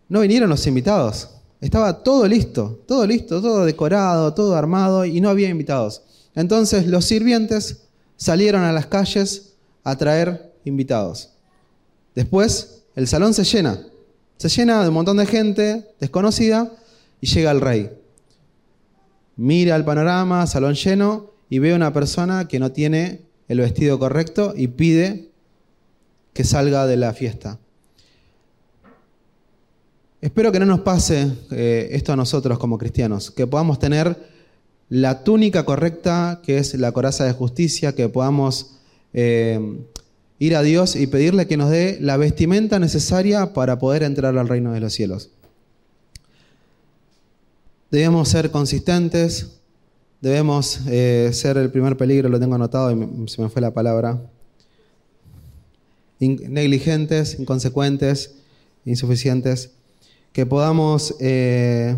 no 0.09 0.21
vinieron 0.21 0.49
los 0.49 0.67
invitados. 0.67 1.31
Estaba 1.61 2.03
todo 2.03 2.29
listo, 2.29 2.81
todo 2.87 3.07
listo, 3.07 3.43
todo 3.43 3.65
decorado, 3.65 4.33
todo 4.35 4.55
armado 4.55 5.05
y 5.05 5.21
no 5.21 5.29
había 5.29 5.49
invitados. 5.49 6.03
Entonces 6.35 6.87
los 6.87 7.05
sirvientes 7.07 7.83
salieron 8.17 8.63
a 8.63 8.73
las 8.73 8.87
calles 8.87 9.55
a 9.83 9.97
traer 9.97 10.53
invitados. 10.65 11.31
Después 12.15 12.83
el 12.95 13.07
salón 13.07 13.35
se 13.35 13.45
llena, 13.45 13.85
se 14.37 14.49
llena 14.49 14.83
de 14.83 14.89
un 14.89 14.95
montón 14.95 15.17
de 15.17 15.27
gente 15.27 15.87
desconocida 16.01 16.73
y 17.21 17.27
llega 17.27 17.51
el 17.51 17.61
rey. 17.61 17.91
Mira 19.37 19.77
el 19.77 19.85
panorama, 19.85 20.47
salón 20.47 20.75
lleno 20.75 21.31
y 21.49 21.59
ve 21.59 21.73
a 21.73 21.77
una 21.77 21.93
persona 21.93 22.49
que 22.49 22.59
no 22.59 22.73
tiene 22.73 23.23
el 23.49 23.61
vestido 23.61 23.99
correcto 23.99 24.55
y 24.57 24.69
pide 24.69 25.31
que 26.33 26.45
salga 26.45 26.87
de 26.87 26.97
la 26.97 27.13
fiesta. 27.13 27.59
Espero 30.21 30.51
que 30.51 30.59
no 30.59 30.67
nos 30.67 30.81
pase 30.81 31.31
eh, 31.51 31.89
esto 31.93 32.13
a 32.13 32.17
nosotros 32.17 32.59
como 32.59 32.79
cristianos, 32.79 33.31
que 33.31 33.47
podamos 33.47 33.79
tener 33.79 34.17
la 34.89 35.25
túnica 35.25 35.65
correcta, 35.65 36.41
que 36.43 36.59
es 36.59 36.75
la 36.75 36.93
coraza 36.93 37.25
de 37.25 37.33
justicia, 37.33 37.95
que 37.95 38.09
podamos 38.09 38.77
eh, 39.13 39.79
ir 40.39 40.55
a 40.55 40.63
Dios 40.63 40.97
y 40.97 41.07
pedirle 41.07 41.47
que 41.47 41.57
nos 41.57 41.71
dé 41.71 41.99
la 42.01 42.17
vestimenta 42.17 42.79
necesaria 42.79 43.53
para 43.53 43.79
poder 43.79 44.03
entrar 44.03 44.37
al 44.37 44.49
reino 44.49 44.73
de 44.73 44.81
los 44.81 44.93
cielos. 44.93 45.31
Debemos 47.91 48.29
ser 48.29 48.51
consistentes, 48.51 49.59
debemos 50.21 50.81
eh, 50.89 51.31
ser 51.33 51.57
el 51.57 51.71
primer 51.71 51.97
peligro, 51.97 52.29
lo 52.29 52.41
tengo 52.41 52.57
anotado 52.57 52.93
y 52.93 53.29
se 53.29 53.41
me 53.41 53.49
fue 53.49 53.63
la 53.63 53.73
palabra, 53.73 54.21
negligentes, 56.19 57.39
inconsecuentes, 57.39 58.35
insuficientes 58.85 59.71
que 60.33 60.47
podamos 60.47 61.15
eh, 61.21 61.97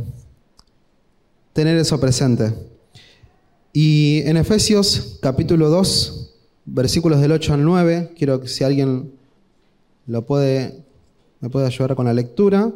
tener 1.52 1.76
eso 1.78 1.98
presente. 1.98 2.52
Y 3.72 4.22
en 4.26 4.36
Efesios 4.36 5.18
capítulo 5.20 5.70
2, 5.70 6.27
versículos 6.72 7.20
del 7.20 7.32
8 7.32 7.54
al 7.54 7.64
9, 7.64 8.12
quiero 8.16 8.40
que 8.40 8.48
si 8.48 8.64
alguien 8.64 9.12
lo 10.06 10.24
puede, 10.26 10.82
me 11.40 11.50
puede 11.50 11.66
ayudar 11.66 11.94
con 11.94 12.06
la 12.06 12.14
lectura. 12.14 12.72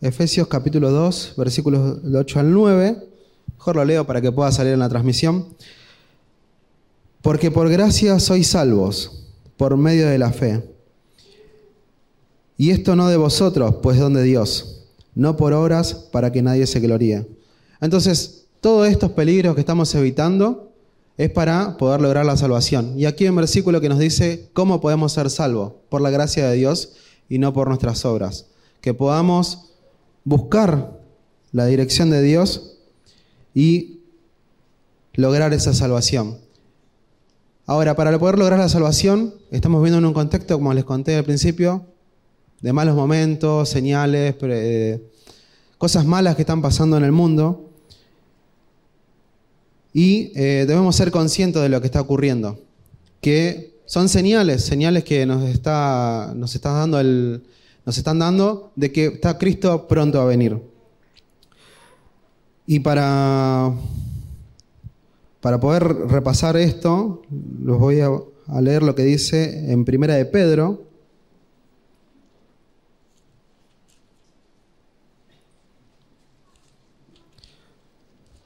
Efesios 0.00 0.48
capítulo 0.48 0.90
2, 0.90 1.34
versículos 1.36 2.02
del 2.02 2.16
8 2.16 2.40
al 2.40 2.52
9. 2.52 3.08
Mejor 3.56 3.76
lo 3.76 3.84
leo 3.84 4.06
para 4.06 4.20
que 4.20 4.32
pueda 4.32 4.52
salir 4.52 4.72
en 4.72 4.80
la 4.80 4.88
transmisión. 4.88 5.48
Porque 7.22 7.50
por 7.50 7.68
gracia 7.70 8.18
sois 8.20 8.48
salvos, 8.48 9.24
por 9.56 9.76
medio 9.76 10.06
de 10.06 10.18
la 10.18 10.30
fe 10.30 10.74
y 12.56 12.70
esto 12.70 12.94
no 12.94 13.08
de 13.08 13.16
vosotros, 13.16 13.76
pues 13.82 13.98
don 13.98 14.14
de 14.14 14.22
Dios, 14.22 14.84
no 15.14 15.36
por 15.36 15.52
obras 15.52 15.94
para 15.94 16.30
que 16.30 16.42
nadie 16.42 16.66
se 16.66 16.80
gloríe. 16.80 17.26
Entonces, 17.80 18.43
todos 18.64 18.88
estos 18.88 19.10
peligros 19.10 19.54
que 19.54 19.60
estamos 19.60 19.94
evitando 19.94 20.72
es 21.18 21.28
para 21.28 21.76
poder 21.76 22.00
lograr 22.00 22.24
la 22.24 22.34
salvación. 22.34 22.98
Y 22.98 23.04
aquí 23.04 23.24
hay 23.24 23.28
un 23.28 23.36
versículo 23.36 23.78
que 23.78 23.90
nos 23.90 23.98
dice 23.98 24.48
cómo 24.54 24.80
podemos 24.80 25.12
ser 25.12 25.28
salvos, 25.28 25.74
por 25.90 26.00
la 26.00 26.08
gracia 26.08 26.48
de 26.48 26.56
Dios 26.56 26.94
y 27.28 27.38
no 27.38 27.52
por 27.52 27.68
nuestras 27.68 28.06
obras. 28.06 28.46
Que 28.80 28.94
podamos 28.94 29.74
buscar 30.24 30.98
la 31.52 31.66
dirección 31.66 32.08
de 32.08 32.22
Dios 32.22 32.78
y 33.52 34.00
lograr 35.12 35.52
esa 35.52 35.74
salvación. 35.74 36.38
Ahora, 37.66 37.94
para 37.94 38.18
poder 38.18 38.38
lograr 38.38 38.58
la 38.58 38.70
salvación, 38.70 39.34
estamos 39.50 39.82
viendo 39.82 39.98
en 39.98 40.06
un 40.06 40.14
contexto, 40.14 40.56
como 40.56 40.72
les 40.72 40.84
conté 40.84 41.16
al 41.16 41.24
principio, 41.24 41.84
de 42.62 42.72
malos 42.72 42.96
momentos, 42.96 43.68
señales, 43.68 44.36
eh, 44.40 45.06
cosas 45.76 46.06
malas 46.06 46.34
que 46.34 46.40
están 46.40 46.62
pasando 46.62 46.96
en 46.96 47.04
el 47.04 47.12
mundo. 47.12 47.63
Y 49.94 50.32
eh, 50.34 50.64
debemos 50.66 50.96
ser 50.96 51.12
conscientes 51.12 51.62
de 51.62 51.68
lo 51.68 51.80
que 51.80 51.86
está 51.86 52.00
ocurriendo, 52.00 52.58
que 53.20 53.78
son 53.86 54.08
señales, 54.08 54.64
señales 54.64 55.04
que 55.04 55.24
nos, 55.24 55.44
está, 55.44 56.32
nos, 56.34 56.52
está 56.56 56.72
dando 56.72 56.98
el, 56.98 57.44
nos 57.86 57.96
están 57.96 58.18
dando 58.18 58.72
de 58.74 58.90
que 58.90 59.06
está 59.06 59.38
Cristo 59.38 59.86
pronto 59.86 60.20
a 60.20 60.24
venir. 60.24 60.60
Y 62.66 62.80
para, 62.80 63.72
para 65.40 65.60
poder 65.60 65.84
repasar 65.84 66.56
esto, 66.56 67.22
los 67.62 67.78
voy 67.78 68.00
a, 68.00 68.08
a 68.48 68.60
leer 68.60 68.82
lo 68.82 68.96
que 68.96 69.04
dice 69.04 69.70
en 69.70 69.84
Primera 69.84 70.14
de 70.14 70.24
Pedro, 70.24 70.82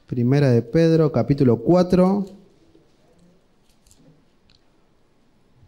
Primera 0.09 0.49
de 0.49 0.63
Pedro, 0.63 1.11
capítulo 1.11 1.57
4, 1.57 2.25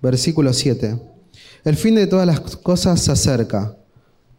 versículo 0.01 0.51
7. 0.51 0.99
El 1.63 1.75
fin 1.75 1.93
de 1.93 2.07
todas 2.07 2.25
las 2.25 2.39
cosas 2.39 2.99
se 3.01 3.11
acerca. 3.11 3.77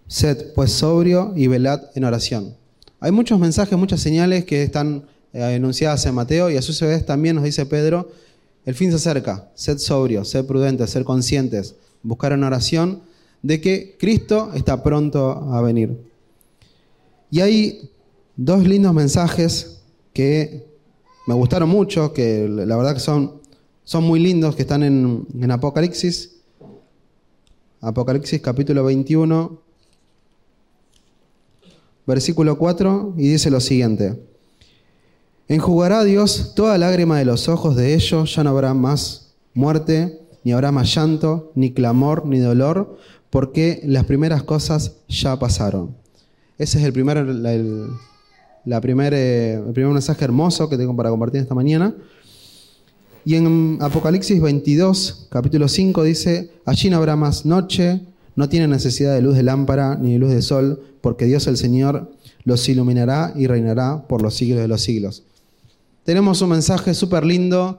Sed 0.08 0.54
pues 0.56 0.72
sobrio 0.72 1.32
y 1.36 1.46
velad 1.46 1.82
en 1.94 2.02
oración. 2.02 2.56
Hay 2.98 3.12
muchos 3.12 3.38
mensajes, 3.38 3.78
muchas 3.78 4.00
señales 4.00 4.44
que 4.44 4.64
están 4.64 5.04
eh, 5.32 5.54
enunciadas 5.54 6.04
en 6.04 6.16
Mateo 6.16 6.50
y 6.50 6.56
a 6.56 6.62
su 6.62 6.84
vez 6.84 7.06
también 7.06 7.36
nos 7.36 7.44
dice 7.44 7.64
Pedro, 7.64 8.10
el 8.64 8.74
fin 8.74 8.90
se 8.90 8.96
acerca. 8.96 9.52
Sed 9.54 9.78
sobrio, 9.78 10.24
sed 10.24 10.44
prudentes, 10.46 10.90
ser 10.90 11.04
conscientes, 11.04 11.76
buscar 12.02 12.32
en 12.32 12.42
oración 12.42 13.02
de 13.40 13.60
que 13.60 13.96
Cristo 14.00 14.50
está 14.52 14.82
pronto 14.82 15.30
a 15.52 15.62
venir. 15.62 15.96
Y 17.30 17.38
hay 17.38 17.88
dos 18.34 18.66
lindos 18.66 18.92
mensajes 18.94 19.78
que 20.12 20.66
me 21.26 21.34
gustaron 21.34 21.68
mucho, 21.68 22.12
que 22.12 22.48
la 22.48 22.76
verdad 22.76 22.94
que 22.94 23.00
son, 23.00 23.40
son 23.84 24.04
muy 24.04 24.20
lindos, 24.20 24.56
que 24.56 24.62
están 24.62 24.82
en, 24.82 25.26
en 25.40 25.50
Apocalipsis. 25.50 26.36
Apocalipsis 27.80 28.40
capítulo 28.40 28.84
21, 28.84 29.60
versículo 32.06 32.56
4, 32.56 33.14
y 33.18 33.28
dice 33.28 33.50
lo 33.50 33.60
siguiente. 33.60 34.22
Enjugará 35.48 36.04
Dios 36.04 36.52
toda 36.54 36.78
lágrima 36.78 37.18
de 37.18 37.24
los 37.24 37.48
ojos 37.48 37.74
de 37.76 37.94
ellos, 37.94 38.34
ya 38.34 38.44
no 38.44 38.50
habrá 38.50 38.72
más 38.72 39.34
muerte, 39.52 40.20
ni 40.44 40.52
habrá 40.52 40.72
más 40.72 40.94
llanto, 40.94 41.52
ni 41.54 41.72
clamor, 41.72 42.26
ni 42.26 42.38
dolor, 42.38 42.98
porque 43.30 43.80
las 43.84 44.04
primeras 44.04 44.42
cosas 44.42 44.96
ya 45.08 45.38
pasaron. 45.38 45.96
Ese 46.58 46.78
es 46.78 46.84
el 46.84 46.92
primer, 46.92 47.26
la 48.64 48.80
primer, 48.80 49.12
eh, 49.14 49.54
el 49.54 49.72
primer 49.72 49.92
mensaje 49.92 50.24
hermoso 50.24 50.68
que 50.68 50.76
tengo 50.76 50.94
para 50.94 51.10
compartir 51.10 51.40
esta 51.40 51.54
mañana. 51.54 51.94
Y 53.24 53.36
en 53.36 53.78
Apocalipsis 53.80 54.40
22, 54.40 55.28
capítulo 55.30 55.68
5, 55.68 56.02
dice, 56.02 56.50
allí 56.64 56.90
no 56.90 56.96
habrá 56.96 57.14
más 57.14 57.46
noche, 57.46 58.00
no 58.34 58.48
tiene 58.48 58.66
necesidad 58.66 59.14
de 59.14 59.22
luz 59.22 59.36
de 59.36 59.44
lámpara 59.44 59.96
ni 59.96 60.14
de 60.14 60.18
luz 60.18 60.30
de 60.30 60.42
sol, 60.42 60.82
porque 61.00 61.26
Dios 61.26 61.46
el 61.46 61.56
Señor 61.56 62.10
los 62.44 62.68
iluminará 62.68 63.32
y 63.36 63.46
reinará 63.46 64.02
por 64.08 64.22
los 64.22 64.34
siglos 64.34 64.60
de 64.60 64.68
los 64.68 64.82
siglos. 64.82 65.22
Tenemos 66.04 66.42
un 66.42 66.50
mensaje 66.50 66.94
súper 66.94 67.24
lindo, 67.24 67.78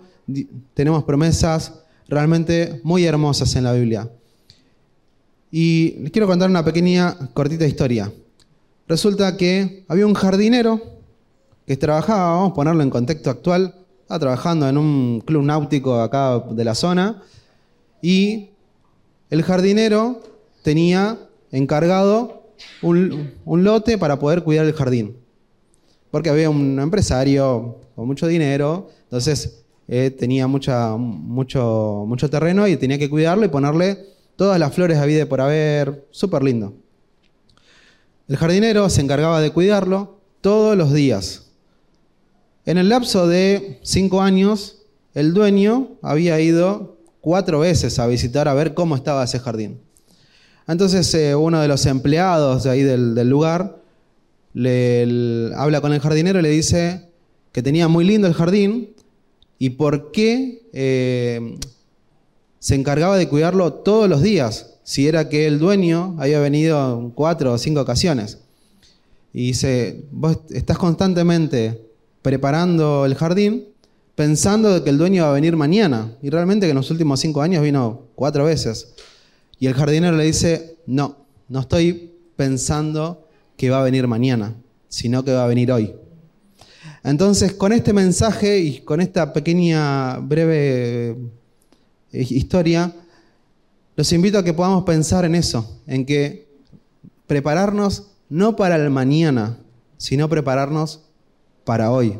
tenemos 0.74 1.04
promesas 1.04 1.74
realmente 2.08 2.80
muy 2.84 3.04
hermosas 3.06 3.56
en 3.56 3.65
la 3.65 3.74
Biblia. 3.74 4.10
Y 5.52 5.96
les 6.00 6.12
quiero 6.12 6.28
contar 6.28 6.50
una 6.50 6.63
pequeña, 6.63 7.15
cortita 7.34 7.67
historia. 7.67 8.12
Resulta 8.93 9.38
que 9.38 9.86
había 9.88 10.06
un 10.06 10.13
jardinero 10.13 10.79
que 11.65 11.75
trabajaba, 11.77 12.36
vamos 12.36 12.51
a 12.51 12.53
ponerlo 12.53 12.84
en 12.84 12.91
contexto 12.91 13.32
actual, 13.32 13.73
estaba 14.01 14.19
trabajando 14.19 14.69
en 14.69 14.77
un 14.77 15.19
club 15.25 15.41
náutico 15.41 15.99
acá 15.99 16.38
de 16.51 16.63
la 16.63 16.75
zona, 16.75 17.23
y 18.03 18.51
el 19.32 19.41
jardinero 19.41 20.21
tenía 20.62 21.17
encargado 21.51 22.51
un, 22.84 23.34
un 23.45 23.63
lote 23.63 23.97
para 23.97 24.19
poder 24.19 24.43
cuidar 24.43 24.67
el 24.67 24.73
jardín. 24.73 25.17
Porque 26.12 26.29
había 26.29 26.51
un 26.51 26.79
empresario 26.79 27.77
con 27.95 28.06
mucho 28.06 28.27
dinero, 28.27 28.91
entonces 29.06 29.63
eh, 29.88 30.12
tenía 30.12 30.45
mucha, 30.45 30.97
mucho, 30.97 32.06
mucho 32.08 32.29
terreno 32.29 32.67
y 32.67 32.77
tenía 32.77 32.99
que 32.99 33.10
cuidarlo 33.10 33.43
y 33.43 33.49
ponerle 33.49 33.97
todas 34.36 34.60
las 34.60 34.71
flores 34.71 34.99
a 34.99 35.06
vida 35.08 35.25
por 35.25 35.41
haber, 35.41 36.06
súper 36.12 36.43
lindo. 36.43 36.83
El 38.28 38.38
jardinero 38.38 38.90
se 38.90 39.02
encargaba 39.02 39.42
de 39.42 39.52
cuidarlo 39.52 40.20
todos 40.42 40.78
los 40.78 40.94
días. 40.94 41.52
En 42.66 42.78
el 42.78 42.90
lapso 42.90 43.28
de 43.28 43.80
cinco 43.84 44.22
años, 44.22 44.84
el 45.14 45.34
dueño 45.34 45.98
había 46.02 46.40
ido 46.40 46.98
cuatro 47.20 47.60
veces 47.60 48.00
a 48.00 48.08
visitar 48.08 48.48
a 48.48 48.54
ver 48.54 48.74
cómo 48.74 48.96
estaba 48.96 49.24
ese 49.24 49.40
jardín. 49.40 49.80
Entonces 50.68 51.14
eh, 51.14 51.36
uno 51.36 51.60
de 51.62 51.68
los 51.68 51.86
empleados 51.86 52.64
de 52.64 52.70
ahí 52.70 52.84
del, 52.84 53.30
lugar 53.30 53.82
le, 54.54 55.52
habla 55.56 55.82
con 55.82 55.94
el 55.94 56.00
jardinero 56.00 56.40
y 56.40 56.44
le 56.44 56.50
dice, 56.50 57.10
que 57.52 57.62
tenía 57.62 57.88
muy 57.88 58.06
lindo 58.06 58.28
el 58.28 58.34
jardín 58.34 58.94
y 59.60 59.72
por 59.72 60.12
qué 60.12 60.68
eh, 60.74 61.58
se 62.60 62.76
encargaba 62.76 63.18
de 63.18 63.28
cuidarlo 63.28 63.74
todos 63.74 64.10
los 64.10 64.22
días, 64.22 64.73
si 64.84 65.08
era 65.08 65.30
que 65.30 65.48
el 65.48 65.60
dueño 65.60 66.15
había 66.19 66.39
venido 66.39 67.00
en 67.00 67.10
cuatro 67.12 67.54
o 67.54 67.58
cinco 67.58 67.82
ocasiones. 67.82 68.39
Y 69.34 69.48
dice, 69.48 70.06
vos 70.12 70.39
estás 70.52 70.78
constantemente 70.78 71.82
preparando 72.22 73.06
el 73.06 73.15
jardín 73.15 73.74
pensando 74.15 74.84
que 74.84 74.89
el 74.89 74.98
dueño 74.98 75.24
va 75.24 75.30
a 75.30 75.34
venir 75.34 75.56
mañana. 75.56 76.15
Y 76.22 76.30
realmente 76.30 76.65
que 76.65 76.72
en 76.72 76.78
los 76.78 76.91
últimos 76.91 77.19
cinco 77.19 77.41
años 77.41 77.63
vino 77.63 78.08
cuatro 78.15 78.46
veces. 78.46 78.93
Y 79.60 79.67
el 79.67 79.74
jardinero 79.74 80.15
le 80.15 80.26
dice, 80.26 80.78
no, 80.86 81.26
no 81.48 81.62
estoy 81.62 82.12
pensando 82.36 83.28
que 83.58 83.69
va 83.69 83.80
a 83.80 83.84
venir 83.84 84.08
mañana, 84.08 84.56
sino 84.89 85.24
que 85.24 85.32
va 85.32 85.46
a 85.46 85.48
venir 85.48 85.72
hoy. 85.72 85.93
Entonces, 87.04 87.54
con 87.54 87.74
este 87.74 87.93
mensaje 87.93 88.60
y 88.60 88.80
con 88.80 89.02
esta 89.02 89.34
pequeña, 89.34 90.17
breve 90.19 91.17
eh, 92.12 92.26
historia, 92.30 92.93
los 93.95 94.12
invito 94.12 94.38
a 94.39 94.43
que 94.43 94.53
podamos 94.53 94.84
pensar 94.84 95.25
en 95.25 95.36
eso, 95.36 95.79
en 95.86 96.06
que 96.06 96.47
prepararnos 97.27 98.08
no 98.29 98.56
para 98.56 98.75
el 98.75 98.89
mañana, 98.89 99.58
sino 99.97 100.27
prepararnos 100.29 101.01
para 101.63 101.91
hoy. 101.91 102.19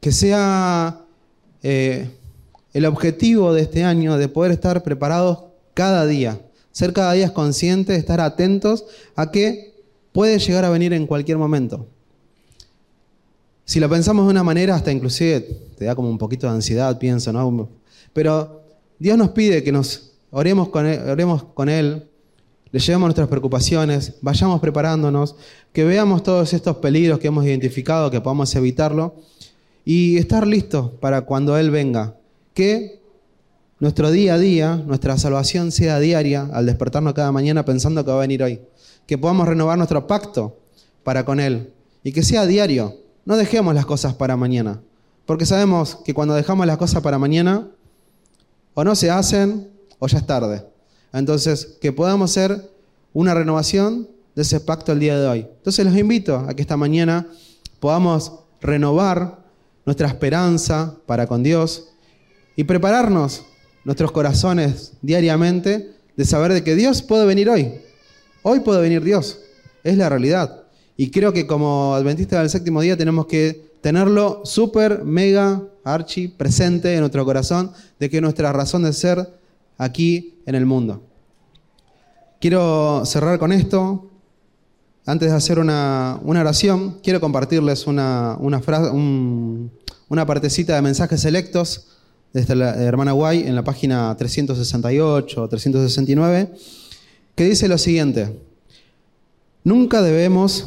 Que 0.00 0.12
sea 0.12 1.00
eh, 1.62 2.10
el 2.72 2.86
objetivo 2.86 3.52
de 3.52 3.62
este 3.62 3.84
año 3.84 4.16
de 4.16 4.28
poder 4.28 4.52
estar 4.52 4.82
preparados 4.82 5.44
cada 5.74 6.06
día, 6.06 6.40
ser 6.72 6.92
cada 6.92 7.12
día 7.12 7.32
conscientes, 7.32 7.98
estar 7.98 8.20
atentos 8.20 8.84
a 9.14 9.30
que 9.30 9.74
puede 10.12 10.38
llegar 10.38 10.64
a 10.64 10.70
venir 10.70 10.92
en 10.92 11.06
cualquier 11.06 11.38
momento. 11.38 11.86
Si 13.64 13.78
lo 13.78 13.88
pensamos 13.88 14.24
de 14.26 14.32
una 14.32 14.42
manera, 14.42 14.74
hasta 14.74 14.90
inclusive 14.90 15.40
te 15.78 15.84
da 15.84 15.94
como 15.94 16.10
un 16.10 16.18
poquito 16.18 16.48
de 16.48 16.54
ansiedad, 16.54 16.98
pienso, 16.98 17.32
¿no? 17.32 17.68
Pero 18.12 18.62
Dios 18.98 19.16
nos 19.16 19.30
pide 19.30 19.62
que 19.62 19.70
nos 19.70 20.09
oremos 20.30 20.68
con 20.68 20.86
Él, 20.86 21.00
oremos 21.08 21.44
con 21.44 21.68
él 21.68 22.10
le 22.72 22.78
llevemos 22.78 23.08
nuestras 23.08 23.28
preocupaciones, 23.28 24.14
vayamos 24.20 24.60
preparándonos, 24.60 25.34
que 25.72 25.84
veamos 25.84 26.22
todos 26.22 26.52
estos 26.52 26.76
peligros 26.76 27.18
que 27.18 27.26
hemos 27.26 27.44
identificado, 27.44 28.10
que 28.12 28.20
podamos 28.20 28.54
evitarlo 28.54 29.16
y 29.84 30.18
estar 30.18 30.46
listos 30.46 30.92
para 31.00 31.22
cuando 31.22 31.58
Él 31.58 31.72
venga. 31.72 32.16
Que 32.54 33.00
nuestro 33.80 34.12
día 34.12 34.34
a 34.34 34.38
día, 34.38 34.76
nuestra 34.76 35.18
salvación 35.18 35.72
sea 35.72 35.98
diaria 35.98 36.48
al 36.52 36.66
despertarnos 36.66 37.14
cada 37.14 37.32
mañana 37.32 37.64
pensando 37.64 38.04
que 38.04 38.10
va 38.12 38.18
a 38.18 38.20
venir 38.20 38.42
hoy. 38.42 38.60
Que 39.06 39.18
podamos 39.18 39.48
renovar 39.48 39.76
nuestro 39.76 40.06
pacto 40.06 40.58
para 41.02 41.24
con 41.24 41.40
Él 41.40 41.72
y 42.04 42.12
que 42.12 42.22
sea 42.22 42.46
diario 42.46 42.94
no 43.24 43.36
dejemos 43.36 43.74
las 43.74 43.84
cosas 43.84 44.14
para 44.14 44.36
mañana, 44.36 44.80
porque 45.26 45.44
sabemos 45.44 45.96
que 46.04 46.14
cuando 46.14 46.34
dejamos 46.34 46.66
las 46.66 46.78
cosas 46.78 47.02
para 47.02 47.18
mañana, 47.18 47.68
o 48.74 48.84
no 48.84 48.94
se 48.94 49.10
hacen 49.10 49.68
o 50.00 50.08
ya 50.08 50.18
es 50.18 50.26
tarde. 50.26 50.64
Entonces, 51.12 51.78
que 51.80 51.92
podamos 51.92 52.32
hacer 52.32 52.68
una 53.12 53.34
renovación 53.34 54.08
de 54.34 54.42
ese 54.42 54.58
pacto 54.60 54.92
el 54.92 54.98
día 54.98 55.18
de 55.18 55.26
hoy. 55.28 55.38
Entonces 55.40 55.84
los 55.84 55.96
invito 55.96 56.36
a 56.36 56.54
que 56.54 56.62
esta 56.62 56.76
mañana 56.76 57.26
podamos 57.78 58.40
renovar 58.60 59.38
nuestra 59.86 60.08
esperanza 60.08 60.96
para 61.06 61.26
con 61.26 61.42
Dios 61.42 61.88
y 62.56 62.64
prepararnos 62.64 63.44
nuestros 63.84 64.12
corazones 64.12 64.92
diariamente 65.02 65.92
de 66.16 66.24
saber 66.24 66.52
de 66.52 66.62
que 66.62 66.74
Dios 66.76 67.02
puede 67.02 67.26
venir 67.26 67.48
hoy. 67.48 67.72
Hoy 68.42 68.60
puede 68.60 68.80
venir 68.80 69.02
Dios. 69.02 69.38
Es 69.82 69.96
la 69.96 70.08
realidad. 70.08 70.64
Y 70.96 71.10
creo 71.10 71.32
que 71.32 71.46
como 71.46 71.94
adventistas 71.94 72.40
del 72.40 72.50
séptimo 72.50 72.82
día 72.82 72.96
tenemos 72.96 73.26
que 73.26 73.70
tenerlo 73.80 74.42
súper, 74.44 75.04
mega, 75.04 75.62
archi, 75.84 76.28
presente 76.28 76.92
en 76.92 77.00
nuestro 77.00 77.24
corazón, 77.24 77.72
de 77.98 78.10
que 78.10 78.20
nuestra 78.20 78.52
razón 78.52 78.82
de 78.82 78.92
ser 78.92 79.39
aquí 79.80 80.34
en 80.44 80.54
el 80.54 80.66
mundo. 80.66 81.02
Quiero 82.38 83.02
cerrar 83.06 83.38
con 83.38 83.50
esto. 83.50 84.10
Antes 85.06 85.30
de 85.30 85.36
hacer 85.36 85.58
una, 85.58 86.20
oración, 86.22 86.98
quiero 87.02 87.20
compartirles 87.20 87.86
una, 87.86 88.36
frase, 88.62 88.90
una 88.92 90.26
partecita 90.26 90.74
de 90.74 90.82
mensajes 90.82 91.22
selectos 91.22 91.86
desde 92.32 92.54
la 92.54 92.74
hermana 92.74 93.12
Guay 93.12 93.46
en 93.46 93.56
la 93.56 93.64
página 93.64 94.14
368 94.16 95.42
o 95.42 95.48
369, 95.48 96.52
que 97.34 97.44
dice 97.44 97.66
lo 97.66 97.78
siguiente. 97.78 98.38
Nunca 99.64 100.02
debemos 100.02 100.66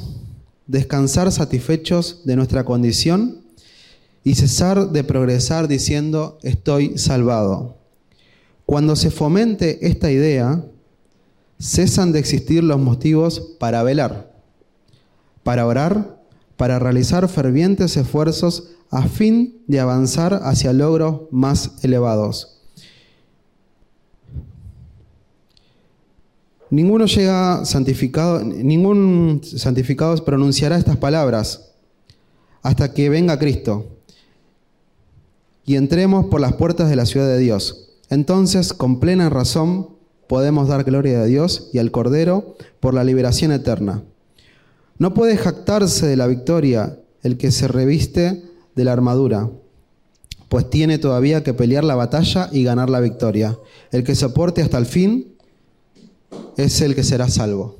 descansar 0.65 1.31
satisfechos 1.31 2.21
de 2.25 2.35
nuestra 2.35 2.65
condición 2.65 3.43
y 4.23 4.35
cesar 4.35 4.89
de 4.89 5.03
progresar 5.03 5.67
diciendo 5.67 6.39
estoy 6.41 6.97
salvado. 6.97 7.82
Cuando 8.65 8.95
se 8.95 9.11
fomente 9.11 9.87
esta 9.87 10.11
idea, 10.11 10.63
cesan 11.59 12.11
de 12.11 12.19
existir 12.19 12.63
los 12.63 12.79
motivos 12.79 13.55
para 13.59 13.83
velar, 13.83 14.33
para 15.43 15.65
orar, 15.65 16.21
para 16.57 16.79
realizar 16.79 17.27
fervientes 17.27 17.97
esfuerzos 17.97 18.69
a 18.89 19.07
fin 19.07 19.61
de 19.67 19.79
avanzar 19.79 20.41
hacia 20.43 20.71
logros 20.73 21.21
más 21.31 21.83
elevados. 21.83 22.61
Ninguno 26.69 27.05
llega 27.05 27.65
santificado, 27.65 28.43
ningún 28.43 29.41
santificado 29.43 30.15
pronunciará 30.25 30.77
estas 30.77 30.97
palabras 30.97 31.71
hasta 32.63 32.93
que 32.93 33.09
venga 33.09 33.37
Cristo 33.37 33.99
y 35.65 35.75
entremos 35.75 36.25
por 36.25 36.41
las 36.41 36.53
puertas 36.53 36.89
de 36.89 36.95
la 36.95 37.05
ciudad 37.05 37.27
de 37.27 37.37
Dios. 37.37 37.92
Entonces, 38.13 38.73
con 38.73 38.99
plena 38.99 39.31
razón, 39.31 39.89
podemos 40.27 40.67
dar 40.67 40.83
gloria 40.83 41.21
a 41.21 41.25
Dios 41.25 41.69
y 41.73 41.79
al 41.79 41.89
Cordero 41.89 42.55
por 42.79 42.93
la 42.93 43.03
liberación 43.03 43.51
eterna. 43.51 44.03
No 44.99 45.15
puede 45.15 45.35
jactarse 45.35 46.05
de 46.05 46.15
la 46.15 46.27
victoria 46.27 46.99
el 47.23 47.39
que 47.39 47.49
se 47.49 47.67
reviste 47.67 48.43
de 48.75 48.83
la 48.83 48.93
armadura, 48.93 49.49
pues 50.47 50.69
tiene 50.69 50.99
todavía 50.99 51.43
que 51.43 51.55
pelear 51.55 51.83
la 51.83 51.95
batalla 51.95 52.49
y 52.51 52.63
ganar 52.63 52.91
la 52.91 52.99
victoria. 52.99 53.57
El 53.91 54.03
que 54.03 54.13
soporte 54.13 54.61
hasta 54.61 54.77
el 54.77 54.85
fin 54.85 55.33
es 56.55 56.81
el 56.81 56.93
que 56.93 57.03
será 57.03 57.29
salvo. 57.29 57.79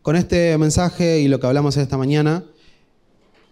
Con 0.00 0.16
este 0.16 0.56
mensaje 0.56 1.20
y 1.20 1.28
lo 1.28 1.38
que 1.38 1.46
hablamos 1.46 1.76
esta 1.76 1.98
mañana, 1.98 2.46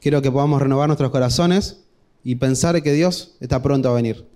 quiero 0.01 0.23
que 0.23 0.33
podamos 0.33 0.63
renovar 0.63 0.89
nuestros 0.89 1.11
corazones 1.11 1.81
y 2.25 2.37
pensar 2.37 2.83
que 2.83 2.95
Dios 2.95 3.37
está 3.41 3.61
pronto 3.61 3.91
a 3.91 3.95
venir. 3.95 4.33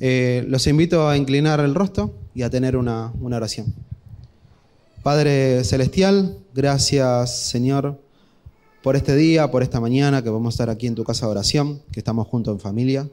Eh, 0.00 0.44
los 0.48 0.66
invito 0.66 1.08
a 1.08 1.16
inclinar 1.16 1.60
el 1.60 1.74
rostro 1.74 2.14
y 2.34 2.42
a 2.42 2.50
tener 2.50 2.76
una, 2.76 3.12
una 3.20 3.36
oración. 3.36 3.74
Padre 5.02 5.64
Celestial, 5.64 6.38
gracias 6.54 7.38
Señor 7.48 7.98
por 8.82 8.96
este 8.96 9.16
día, 9.16 9.50
por 9.50 9.62
esta 9.62 9.80
mañana 9.80 10.22
que 10.22 10.30
vamos 10.30 10.52
a 10.52 10.54
estar 10.54 10.70
aquí 10.70 10.86
en 10.86 10.94
tu 10.94 11.04
casa 11.04 11.26
de 11.26 11.32
oración, 11.32 11.82
que 11.92 12.00
estamos 12.00 12.26
juntos 12.28 12.54
en 12.54 12.60
familia. 12.60 13.08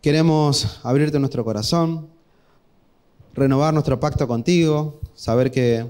Queremos 0.00 0.80
abrirte 0.82 1.18
nuestro 1.18 1.44
corazón, 1.44 2.08
renovar 3.34 3.72
nuestro 3.72 4.00
pacto 4.00 4.26
contigo, 4.26 5.00
saber 5.14 5.50
que 5.50 5.86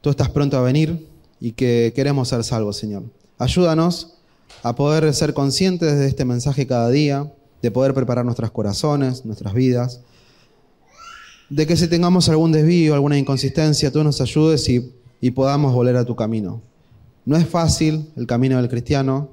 tú 0.00 0.10
estás 0.10 0.28
pronto 0.28 0.56
a 0.58 0.62
venir 0.62 1.08
y 1.40 1.52
que 1.52 1.92
queremos 1.94 2.28
ser 2.28 2.44
salvos, 2.44 2.76
Señor. 2.76 3.04
Ayúdanos 3.38 4.14
a 4.62 4.74
poder 4.74 5.12
ser 5.14 5.34
conscientes 5.34 5.98
de 5.98 6.06
este 6.06 6.24
mensaje 6.24 6.66
cada 6.66 6.90
día, 6.90 7.32
de 7.62 7.70
poder 7.70 7.94
preparar 7.94 8.24
nuestros 8.24 8.50
corazones, 8.50 9.24
nuestras 9.24 9.54
vidas, 9.54 10.00
de 11.50 11.66
que 11.66 11.76
si 11.76 11.88
tengamos 11.88 12.28
algún 12.28 12.52
desvío, 12.52 12.94
alguna 12.94 13.18
inconsistencia, 13.18 13.90
tú 13.90 14.04
nos 14.04 14.20
ayudes 14.20 14.68
y, 14.68 14.92
y 15.20 15.30
podamos 15.30 15.72
volver 15.72 15.96
a 15.96 16.04
tu 16.04 16.14
camino. 16.14 16.60
No 17.24 17.36
es 17.36 17.46
fácil 17.46 18.10
el 18.16 18.26
camino 18.26 18.56
del 18.56 18.68
cristiano, 18.68 19.30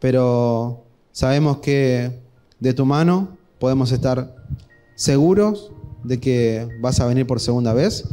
pero 0.00 0.84
sabemos 1.12 1.58
que 1.58 2.20
de 2.60 2.74
tu 2.74 2.84
mano 2.84 3.36
podemos 3.58 3.90
estar 3.92 4.34
seguros 4.94 5.70
de 6.02 6.20
que 6.20 6.68
vas 6.80 7.00
a 7.00 7.06
venir 7.06 7.26
por 7.26 7.40
segunda 7.40 7.72
vez 7.72 8.04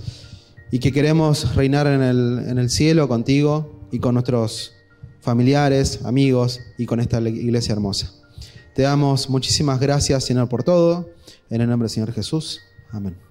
y 0.71 0.79
que 0.79 0.91
queremos 0.91 1.55
reinar 1.55 1.87
en 1.87 2.01
el, 2.01 2.45
en 2.47 2.57
el 2.57 2.69
cielo 2.69 3.07
contigo 3.07 3.87
y 3.91 3.99
con 3.99 4.13
nuestros 4.13 4.73
familiares, 5.19 5.99
amigos 6.05 6.61
y 6.77 6.85
con 6.85 6.99
esta 6.99 7.19
iglesia 7.19 7.73
hermosa. 7.73 8.20
Te 8.73 8.83
damos 8.83 9.29
muchísimas 9.29 9.79
gracias, 9.79 10.23
Señor, 10.25 10.47
por 10.47 10.63
todo. 10.63 11.09
En 11.49 11.61
el 11.61 11.69
nombre 11.69 11.85
del 11.85 11.93
Señor 11.93 12.13
Jesús. 12.13 12.61
Amén. 12.91 13.30